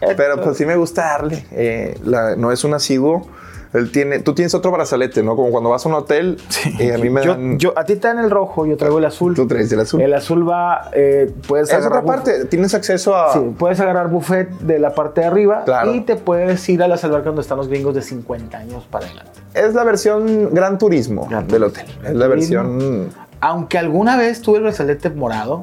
pero 0.16 0.40
pues 0.42 0.56
sí 0.56 0.66
me 0.66 0.76
gusta 0.76 1.02
darle. 1.02 1.46
eh, 1.52 1.98
la- 2.04 2.36
no 2.36 2.52
es 2.52 2.64
un 2.64 2.74
asiduo. 2.74 3.26
Él 3.74 3.90
tiene, 3.90 4.20
tú 4.20 4.34
tienes 4.34 4.54
otro 4.54 4.70
brazalete, 4.70 5.22
¿no? 5.22 5.34
Como 5.36 5.50
cuando 5.50 5.68
vas 5.68 5.84
a 5.84 5.88
un 5.88 5.96
hotel, 5.96 6.38
eh, 6.78 6.94
a 6.94 6.98
mí 6.98 7.10
me 7.10 7.24
Yo, 7.24 7.32
dan. 7.34 7.58
yo- 7.58 7.72
a 7.76 7.84
ti 7.84 7.96
te 7.96 8.06
dan 8.08 8.20
el 8.20 8.30
rojo, 8.30 8.64
yo 8.66 8.76
traigo 8.76 8.98
el 8.98 9.04
azul. 9.04 9.34
Tú 9.34 9.46
traes 9.48 9.70
el 9.72 9.80
azul. 9.80 10.00
El 10.00 10.14
azul 10.14 10.48
va, 10.48 10.90
eh, 10.94 11.30
puedes 11.48 11.70
es 11.72 11.84
otra 11.84 12.02
parte. 12.04 12.44
Tienes 12.46 12.72
acceso 12.72 13.14
a. 13.16 13.32
Sí, 13.32 13.40
puedes 13.58 13.80
agarrar 13.80 14.08
buffet 14.10 14.48
de 14.60 14.78
la 14.78 14.94
parte 14.94 15.22
de 15.22 15.26
arriba 15.26 15.64
Claro. 15.64 15.92
y 15.92 16.00
te 16.02 16.14
puedes 16.16 16.66
ir 16.68 16.82
a 16.82 16.88
las 16.88 17.02
albercas 17.04 17.26
donde 17.26 17.42
están 17.42 17.58
los 17.58 17.68
gringos 17.68 17.94
de 17.94 18.02
50 18.02 18.58
años 18.58 18.86
para 18.90 19.06
adelante. 19.06 19.32
Es 19.54 19.74
la 19.74 19.82
versión 19.84 20.54
Gran 20.54 20.78
Turismo 20.78 21.26
Gran 21.28 21.46
del 21.48 21.62
Turismo. 21.62 21.82
hotel. 21.82 22.06
Es 22.06 22.14
la 22.16 22.26
versión. 22.28 23.08
Aunque 23.40 23.78
alguna 23.78 24.16
vez 24.16 24.40
tuve 24.40 24.58
el 24.58 24.62
brazalete 24.62 25.10
morado, 25.10 25.62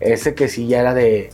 ese 0.00 0.34
que 0.34 0.48
sí 0.48 0.66
ya 0.66 0.80
era 0.80 0.94
de 0.94 1.30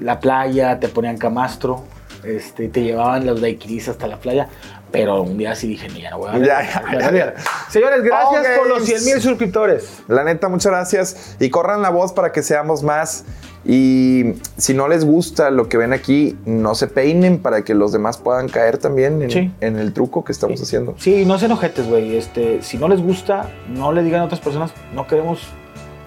la 0.00 0.18
playa, 0.20 0.78
te 0.80 0.88
ponían 0.88 1.16
camastro, 1.16 1.82
este, 2.24 2.68
te 2.68 2.82
llevaban 2.82 3.24
los 3.26 3.40
daiquiris 3.40 3.88
hasta 3.88 4.06
la 4.08 4.18
playa. 4.18 4.48
Pero 4.96 5.22
un 5.22 5.36
día 5.38 5.54
sí 5.54 5.68
dije, 5.68 5.88
ya 6.00 6.10
no 6.10 6.18
voy 6.18 6.30
a 6.30 6.38
Ya, 6.38 6.62
ya, 6.62 6.98
ya, 7.00 7.10
ya. 7.12 7.34
Señores, 7.68 8.02
gracias 8.02 8.46
por 8.58 8.68
los 8.68 8.84
100 8.84 9.04
mil 9.04 9.20
suscriptores. 9.20 10.02
La 10.08 10.24
neta, 10.24 10.48
muchas 10.48 10.72
gracias. 10.72 11.36
Y 11.40 11.50
corran 11.50 11.82
la 11.82 11.90
voz 11.90 12.12
para 12.12 12.32
que 12.32 12.42
seamos 12.42 12.82
más. 12.82 13.24
Y 13.64 14.34
si 14.56 14.74
no 14.74 14.86
les 14.86 15.04
gusta 15.04 15.50
lo 15.50 15.68
que 15.68 15.76
ven 15.76 15.92
aquí, 15.92 16.38
no 16.44 16.74
se 16.76 16.86
peinen 16.86 17.38
para 17.38 17.62
que 17.62 17.74
los 17.74 17.90
demás 17.92 18.16
puedan 18.16 18.48
caer 18.48 18.78
también 18.78 19.20
en, 19.22 19.30
Sí. 19.30 19.52
en 19.60 19.76
el 19.76 19.92
truco 19.92 20.24
que 20.24 20.30
estamos 20.32 20.62
haciendo. 20.62 20.94
Sí, 20.98 21.24
no 21.26 21.36
se 21.38 21.46
enojetes, 21.46 21.88
güey. 21.88 22.16
Este, 22.16 22.62
si 22.62 22.78
no 22.78 22.88
les 22.88 23.02
gusta, 23.02 23.50
no 23.68 23.92
le 23.92 24.02
digan 24.04 24.20
a 24.20 24.24
otras 24.26 24.40
personas, 24.40 24.70
no 24.94 25.06
queremos 25.08 25.40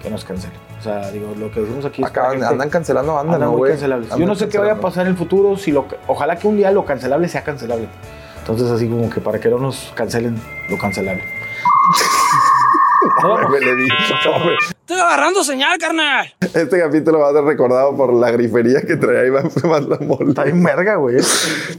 que 0.02 0.08
nos 0.08 0.24
cancelen. 0.24 0.56
O 0.78 0.82
sea, 0.82 1.10
digo, 1.10 1.34
lo 1.38 1.50
que 1.50 1.60
decimos 1.60 1.84
aquí 1.84 2.00
es 2.02 2.08
Acaban, 2.08 2.30
gente- 2.32 2.46
andan 2.46 2.70
cancelando 2.70 3.12
banda, 3.12 3.34
andan 3.34 3.50
¿no, 3.50 3.58
muy 3.58 3.68
cancelables. 3.68 4.08
Yo 4.08 4.14
Andan 4.14 4.28
no 4.28 4.34
sé 4.34 4.48
qué 4.48 4.56
vaya 4.56 4.72
a 4.72 4.80
pasar 4.80 5.04
en 5.04 5.12
el 5.12 5.18
futuro, 5.18 5.58
si 5.58 5.72
lo, 5.72 5.84
ojalá 6.06 6.36
que 6.36 6.48
un 6.48 6.56
día 6.56 6.70
lo 6.70 6.86
cancelable 6.86 7.28
sea 7.28 7.44
cancelable. 7.44 7.86
Entonces, 8.50 8.70
así 8.76 8.88
como 8.88 9.08
que 9.08 9.20
para 9.20 9.38
que 9.38 9.48
no 9.48 9.58
nos 9.58 9.92
cancelen 9.94 10.34
lo 10.68 10.76
vamos. 10.76 11.22
Me 13.50 13.60
le. 13.60 13.74
No. 13.74 13.84
Estoy 14.80 14.98
agarrando 14.98 15.44
señal, 15.44 15.78
carnal. 15.78 16.26
Este 16.40 16.78
capítulo 16.80 17.20
va 17.20 17.30
a 17.30 17.32
ser 17.32 17.44
recordado 17.44 17.96
por 17.96 18.12
la 18.12 18.30
grifería 18.30 18.82
que 18.82 18.96
traía 18.96 19.26
Iván 19.26 19.50
más 19.64 19.86
la 19.86 19.98
mole. 19.98 20.30
Está 20.30 20.44
bien 20.44 20.62
verga, 20.62 20.96
güey. 20.96 21.16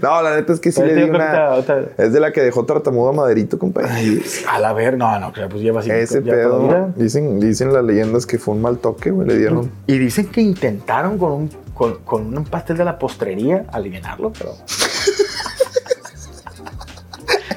No, 0.02 0.22
la 0.22 0.36
neta 0.36 0.54
es 0.54 0.60
que 0.60 0.72
sí 0.72 0.82
le 0.82 0.96
di 0.96 1.04
una. 1.10 1.48
ahorita- 1.48 1.82
Es 1.98 2.14
de 2.14 2.20
la 2.20 2.32
que 2.32 2.42
dejó 2.42 2.66
tartamudo 2.66 3.10
a 3.10 3.14
Maderito, 3.14 3.60
compadre. 3.60 4.22
A 4.48 4.60
la 4.60 4.74
ver, 4.74 4.98
no, 4.98 5.20
no, 5.20 5.32
pues 5.34 5.62
lleva 5.62 5.82
así. 5.82 5.92
Ese 5.92 6.24
ya 6.24 6.32
pedo. 6.32 6.92
Dicen, 6.96 7.40
dicen 7.40 7.74
las 7.74 7.84
leyendas 7.84 8.26
que 8.26 8.38
fue 8.40 8.54
un 8.56 8.62
mal 8.62 8.78
toque, 8.78 9.12
güey. 9.12 9.28
Le 9.28 9.38
dieron. 9.38 9.72
Y 9.88 9.98
dicen 9.98 10.28
que 10.28 10.42
intentaron 10.42 11.18
con 11.18 11.32
un, 11.34 11.50
con, 11.74 11.96
con 12.04 12.38
un 12.38 12.46
pastel 12.46 12.78
de 12.78 12.86
la 12.86 12.98
postrería 12.98 13.66
aliviarlo, 13.72 14.32
pero. 14.32 14.52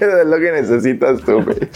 Es 0.01 0.27
lo 0.27 0.37
que 0.39 0.53
necesitas 0.53 1.21
tú, 1.23 1.43
güey. 1.43 1.69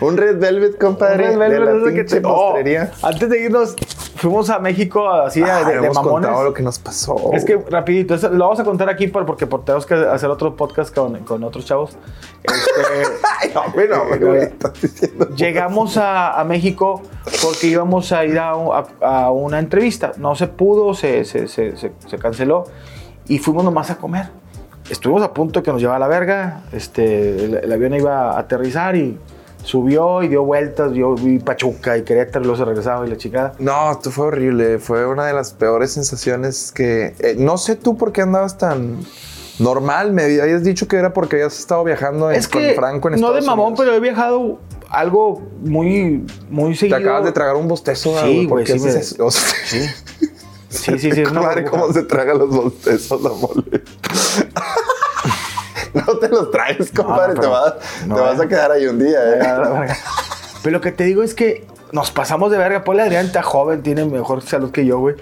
Un 0.00 0.16
Red 0.16 0.38
Velvet, 0.38 0.78
compadre. 0.78 1.28
Red 1.28 1.38
Velvet 1.38 1.58
de 1.60 1.64
la 1.64 1.70
es 1.72 1.76
lo 1.78 1.92
que 1.92 2.04
te- 2.04 2.22
Oh, 2.24 2.54
antes 3.02 3.28
de 3.28 3.40
irnos, 3.42 3.76
fuimos 4.16 4.48
a 4.48 4.58
México 4.58 5.08
así 5.10 5.40
de, 5.40 5.50
Ah, 5.50 5.58
de- 5.64 5.72
de 5.72 5.84
hemos 5.84 5.94
mamones. 5.96 6.26
contado 6.28 6.44
lo 6.44 6.54
que 6.54 6.62
nos 6.62 6.78
pasó. 6.78 7.30
Es 7.34 7.44
que 7.44 7.58
rapidito, 7.68 8.14
eso 8.14 8.30
lo 8.30 8.44
vamos 8.44 8.60
a 8.60 8.64
contar 8.64 8.88
aquí 8.88 9.08
por- 9.08 9.26
porque 9.26 9.46
por- 9.46 9.64
tenemos 9.64 9.84
que 9.86 9.94
hacer 9.94 10.30
otro 10.30 10.56
podcast 10.56 10.94
con, 10.94 11.18
con 11.24 11.44
otros 11.44 11.64
chavos. 11.66 11.96
Este, 12.42 12.52
Ay, 13.40 13.50
no, 13.54 13.62
güey, 13.74 13.88
no, 13.88 14.04
güey, 14.26 14.42
Eh, 14.44 14.52
llegamos 15.36 15.96
a, 15.98 16.40
a 16.40 16.44
México 16.44 17.02
porque 17.42 17.66
íbamos 17.66 18.10
a 18.12 18.24
ir 18.24 18.38
a, 18.38 18.54
un- 18.56 18.74
a- 19.02 19.24
a 19.24 19.30
una 19.30 19.58
entrevista. 19.58 20.12
No 20.16 20.34
se 20.34 20.46
pudo, 20.46 20.94
se, 20.94 21.24
se- 21.26 21.46
se- 21.46 21.76
se- 21.76 21.92
se 22.06 22.18
canceló 22.18 22.64
y 23.28 23.38
fuimos 23.38 23.64
nomás 23.64 23.90
a 23.90 23.96
comer. 23.96 24.28
Estuvimos 24.90 25.22
a 25.22 25.32
punto 25.32 25.60
de 25.60 25.64
que 25.64 25.70
nos 25.72 25.80
llevara 25.80 25.96
a 25.96 26.00
la 26.00 26.08
verga. 26.08 26.62
Este, 26.72 27.44
el, 27.44 27.54
el 27.56 27.72
avión 27.72 27.94
iba 27.94 28.32
a 28.32 28.38
aterrizar 28.40 28.96
y 28.96 29.18
subió 29.62 30.22
y 30.22 30.28
dio 30.28 30.44
vueltas. 30.44 30.92
Yo 30.92 31.14
vi 31.14 31.38
Pachuca 31.38 31.96
y 31.96 32.02
Querétaro 32.02 32.40
y 32.44 32.46
luego 32.48 32.58
se 32.58 32.64
regresaba 32.64 33.06
y 33.06 33.10
la 33.10 33.16
chingada. 33.16 33.52
No, 33.58 33.92
esto 33.92 34.10
fue 34.10 34.26
horrible. 34.26 34.78
Fue 34.78 35.06
una 35.06 35.26
de 35.26 35.32
las 35.32 35.52
peores 35.52 35.92
sensaciones 35.92 36.72
que. 36.72 37.14
eh, 37.20 37.36
no 37.38 37.56
sé 37.56 37.76
tú 37.76 37.96
por 37.96 38.12
qué 38.12 38.22
andabas 38.22 38.58
tan 38.58 38.98
normal. 39.60 40.12
Me 40.12 40.24
habías 40.24 40.64
dicho 40.64 40.88
que 40.88 40.96
era 40.96 41.12
porque 41.12 41.36
habías 41.36 41.58
estado 41.58 41.84
viajando 41.84 42.30
en, 42.30 42.36
Es 42.38 42.48
con 42.48 42.62
Franco 42.74 43.08
en 43.08 43.20
no 43.20 43.32
de 43.32 43.38
Estados 43.38 43.46
mamón, 43.46 43.66
Unidos. 43.74 43.80
pero 43.84 43.94
he 43.96 44.00
viajado 44.00 44.58
algo 44.88 45.40
muy, 45.62 46.26
muy 46.50 46.72
Te 46.72 46.78
seguido. 46.78 46.98
acabas 46.98 47.24
de 47.24 47.30
tragar 47.32 47.54
un 47.54 47.68
bostezo, 47.68 48.12
Sí, 48.24 48.46
¿por 48.48 48.64
güey, 48.64 48.66
sí, 48.66 48.72
haces 48.72 48.94
me- 48.94 49.00
eso? 49.00 49.26
O 49.26 49.30
sea, 49.30 49.42
Sí, 49.66 49.78
sí, 50.68 50.98
sí. 50.98 51.12
sí 51.12 51.20
es 51.20 51.30
una 51.30 51.42
Madre, 51.42 51.64
cómo 51.64 51.92
se 51.92 52.02
traga 52.04 52.34
los 52.34 52.48
bostezos 52.48 53.20
la 53.22 53.30
mole. 53.30 53.82
no 56.06 56.18
te 56.18 56.28
los 56.28 56.50
traes, 56.50 56.90
compadre. 56.92 57.34
no, 57.34 57.40
te 57.40 57.46
vas, 57.46 57.74
no, 58.06 58.14
te 58.14 58.20
vas 58.20 58.38
eh. 58.38 58.42
a 58.42 58.48
quedar 58.48 58.72
ahí 58.72 58.86
un 58.86 58.98
día, 58.98 59.18
¿eh? 59.34 59.94
Pero 60.62 60.74
lo 60.74 60.80
que 60.80 60.92
te 60.92 61.04
digo 61.04 61.22
es 61.22 61.34
que 61.34 61.66
nos 61.92 62.10
pasamos 62.10 62.50
de 62.50 62.58
verga. 62.58 62.84
Paul 62.84 63.00
Adrián 63.00 63.26
está 63.26 63.42
joven, 63.42 63.82
tiene 63.82 64.04
mejor 64.04 64.42
salud 64.42 64.70
que 64.70 64.84
yo, 64.84 64.98
güey. 64.98 65.16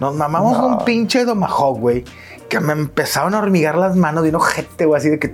Nos 0.00 0.14
mamamos 0.14 0.58
un 0.58 0.84
pinche 0.84 1.24
domahawk, 1.24 1.78
güey 1.78 2.04
que 2.50 2.60
me 2.60 2.72
empezaron 2.72 3.34
a 3.34 3.38
hormigar 3.38 3.78
las 3.78 3.96
manos 3.96 4.24
de 4.24 4.30
un 4.30 4.34
ojete, 4.34 4.84
güey, 4.84 4.98
así 4.98 5.08
de 5.08 5.18
que 5.18 5.32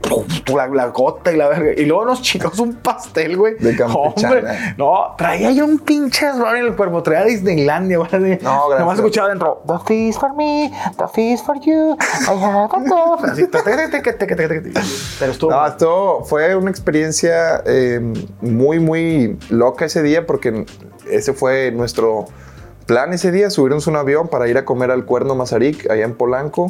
la, 0.54 0.86
gota 0.88 1.32
y 1.32 1.36
la 1.36 1.48
verga. 1.48 1.72
Y 1.76 1.86
luego 1.86 2.04
nos 2.04 2.20
chingamos 2.22 2.58
un 2.60 2.74
pastel, 2.74 3.36
güey. 3.36 3.56
De 3.56 3.74
Hombre, 3.82 4.44
eh. 4.46 4.74
No, 4.76 5.14
traía 5.16 5.50
yo 5.50 5.64
un 5.64 5.78
pinche 5.78 6.26
error 6.26 6.56
en 6.56 6.66
el 6.66 6.76
cuerpo, 6.76 7.02
traía 7.02 7.24
Disneylandia, 7.24 7.98
güey. 7.98 8.10
No, 8.42 8.68
gracias. 8.68 8.78
Nomás 8.78 8.98
escuchaba 8.98 9.28
adentro, 9.28 9.62
the 9.66 9.78
feast 9.86 10.20
for 10.20 10.34
me, 10.34 10.70
the 10.98 11.08
feast 11.08 11.44
for 11.44 11.58
you, 11.60 11.96
I 11.98 12.44
have 12.44 12.68
a 12.70 13.32
Así, 13.32 13.46
pero 15.18 15.32
estuvo. 15.32 15.50
No, 15.50 16.24
fue 16.24 16.54
una 16.54 16.70
experiencia 16.70 17.62
eh, 17.64 18.00
muy, 18.42 18.78
muy 18.78 19.38
loca 19.48 19.86
ese 19.86 20.02
día 20.02 20.26
porque 20.26 20.66
ese 21.10 21.32
fue 21.32 21.72
nuestro 21.72 22.26
plan 22.86 23.12
ese 23.12 23.32
día, 23.32 23.50
subirnos 23.50 23.86
un 23.86 23.96
avión 23.96 24.28
para 24.28 24.48
ir 24.48 24.56
a 24.58 24.64
comer 24.64 24.90
al 24.90 25.04
Cuerno 25.04 25.34
Mazarik, 25.34 25.90
allá 25.90 26.04
en 26.04 26.14
Polanco, 26.14 26.68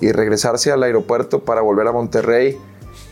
Y 0.00 0.06
y 0.06 0.12
regresarse 0.12 0.72
al 0.72 0.82
aeropuerto 0.82 1.44
para 1.44 1.60
volver 1.60 1.86
a 1.86 1.92
Monterrey 1.92 2.56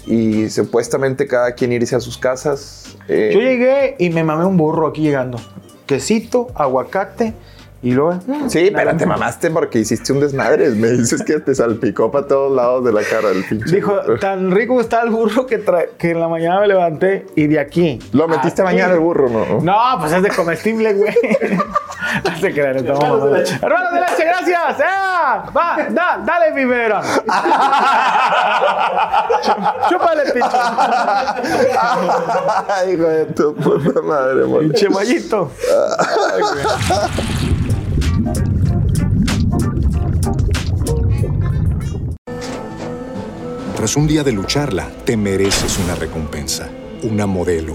y 0.06 0.48
supuestamente 0.50 1.26
cada 1.28 1.52
quien 1.52 1.72
irse 1.72 1.94
a 1.94 2.00
sus 2.00 2.18
casas. 2.18 2.96
Eh, 3.08 3.30
Yo 3.32 3.40
llegué 3.40 3.94
y 3.98 4.10
me 4.10 4.24
mamé 4.24 4.44
un 4.44 4.56
burro 4.56 4.88
aquí 4.88 5.02
llegando. 5.02 5.38
Quesito, 5.86 6.48
aguacate 6.54 7.34
y 7.82 7.92
luego. 7.92 8.20
mm, 8.26 8.48
Sí, 8.48 8.72
pero 8.74 8.96
te 8.96 9.06
mamaste 9.06 9.50
porque 9.50 9.78
hiciste 9.78 10.12
un 10.12 10.20
desmadre. 10.20 10.70
Me 10.70 10.88
dices 10.90 11.22
que 11.22 11.38
te 11.40 11.54
salpicó 11.54 12.10
para 12.10 12.26
todos 12.26 12.54
lados 12.54 12.84
de 12.84 12.92
la 12.92 13.02
cara 13.02 13.30
el 13.30 13.44
pinche. 13.44 13.76
Dijo, 13.76 13.92
tan 14.20 14.50
rico 14.50 14.80
está 14.80 15.02
el 15.02 15.10
burro 15.10 15.46
que, 15.46 15.62
que 15.98 16.10
en 16.10 16.20
la 16.20 16.28
mañana 16.28 16.60
me 16.60 16.66
levanté 16.68 17.26
y 17.36 17.46
de 17.46 17.60
aquí. 17.60 17.98
¿Lo 18.12 18.26
metiste 18.26 18.62
a 18.62 18.64
aquí- 18.66 18.74
bañar 18.76 18.90
el 18.92 18.98
burro, 19.00 19.28
no? 19.28 19.60
No, 19.60 19.76
pues 20.00 20.12
es 20.12 20.22
de 20.22 20.30
comestible, 20.30 20.94
güey. 20.94 21.14
no 22.24 22.38
se 22.38 22.52
crean, 22.52 22.76
estamos 22.76 23.30
leche. 23.32 23.58
Hermanos 23.62 23.92
de 23.92 24.00
leche, 24.00 24.24
gracias. 24.24 24.80
¡Eh! 24.80 25.50
Va, 25.56 25.76
da, 25.90 26.20
dale, 26.24 26.52
mi 26.52 26.64
vera. 26.64 27.00
Chúpale, 29.88 30.22
pinche. 30.32 30.56
Ay, 32.68 32.90
hijo 32.94 33.04
de 33.04 33.24
tu 33.26 33.54
puta 33.54 34.02
madre, 34.02 34.44
amor. 34.44 34.60
Pinche 34.60 34.88
mallito. 34.88 35.50
Tras 43.76 43.96
un 43.96 44.06
día 44.06 44.22
de 44.22 44.32
lucharla, 44.32 44.88
te 45.04 45.16
mereces 45.16 45.78
una 45.78 45.94
recompensa, 45.94 46.68
una 47.02 47.26
modelo, 47.26 47.74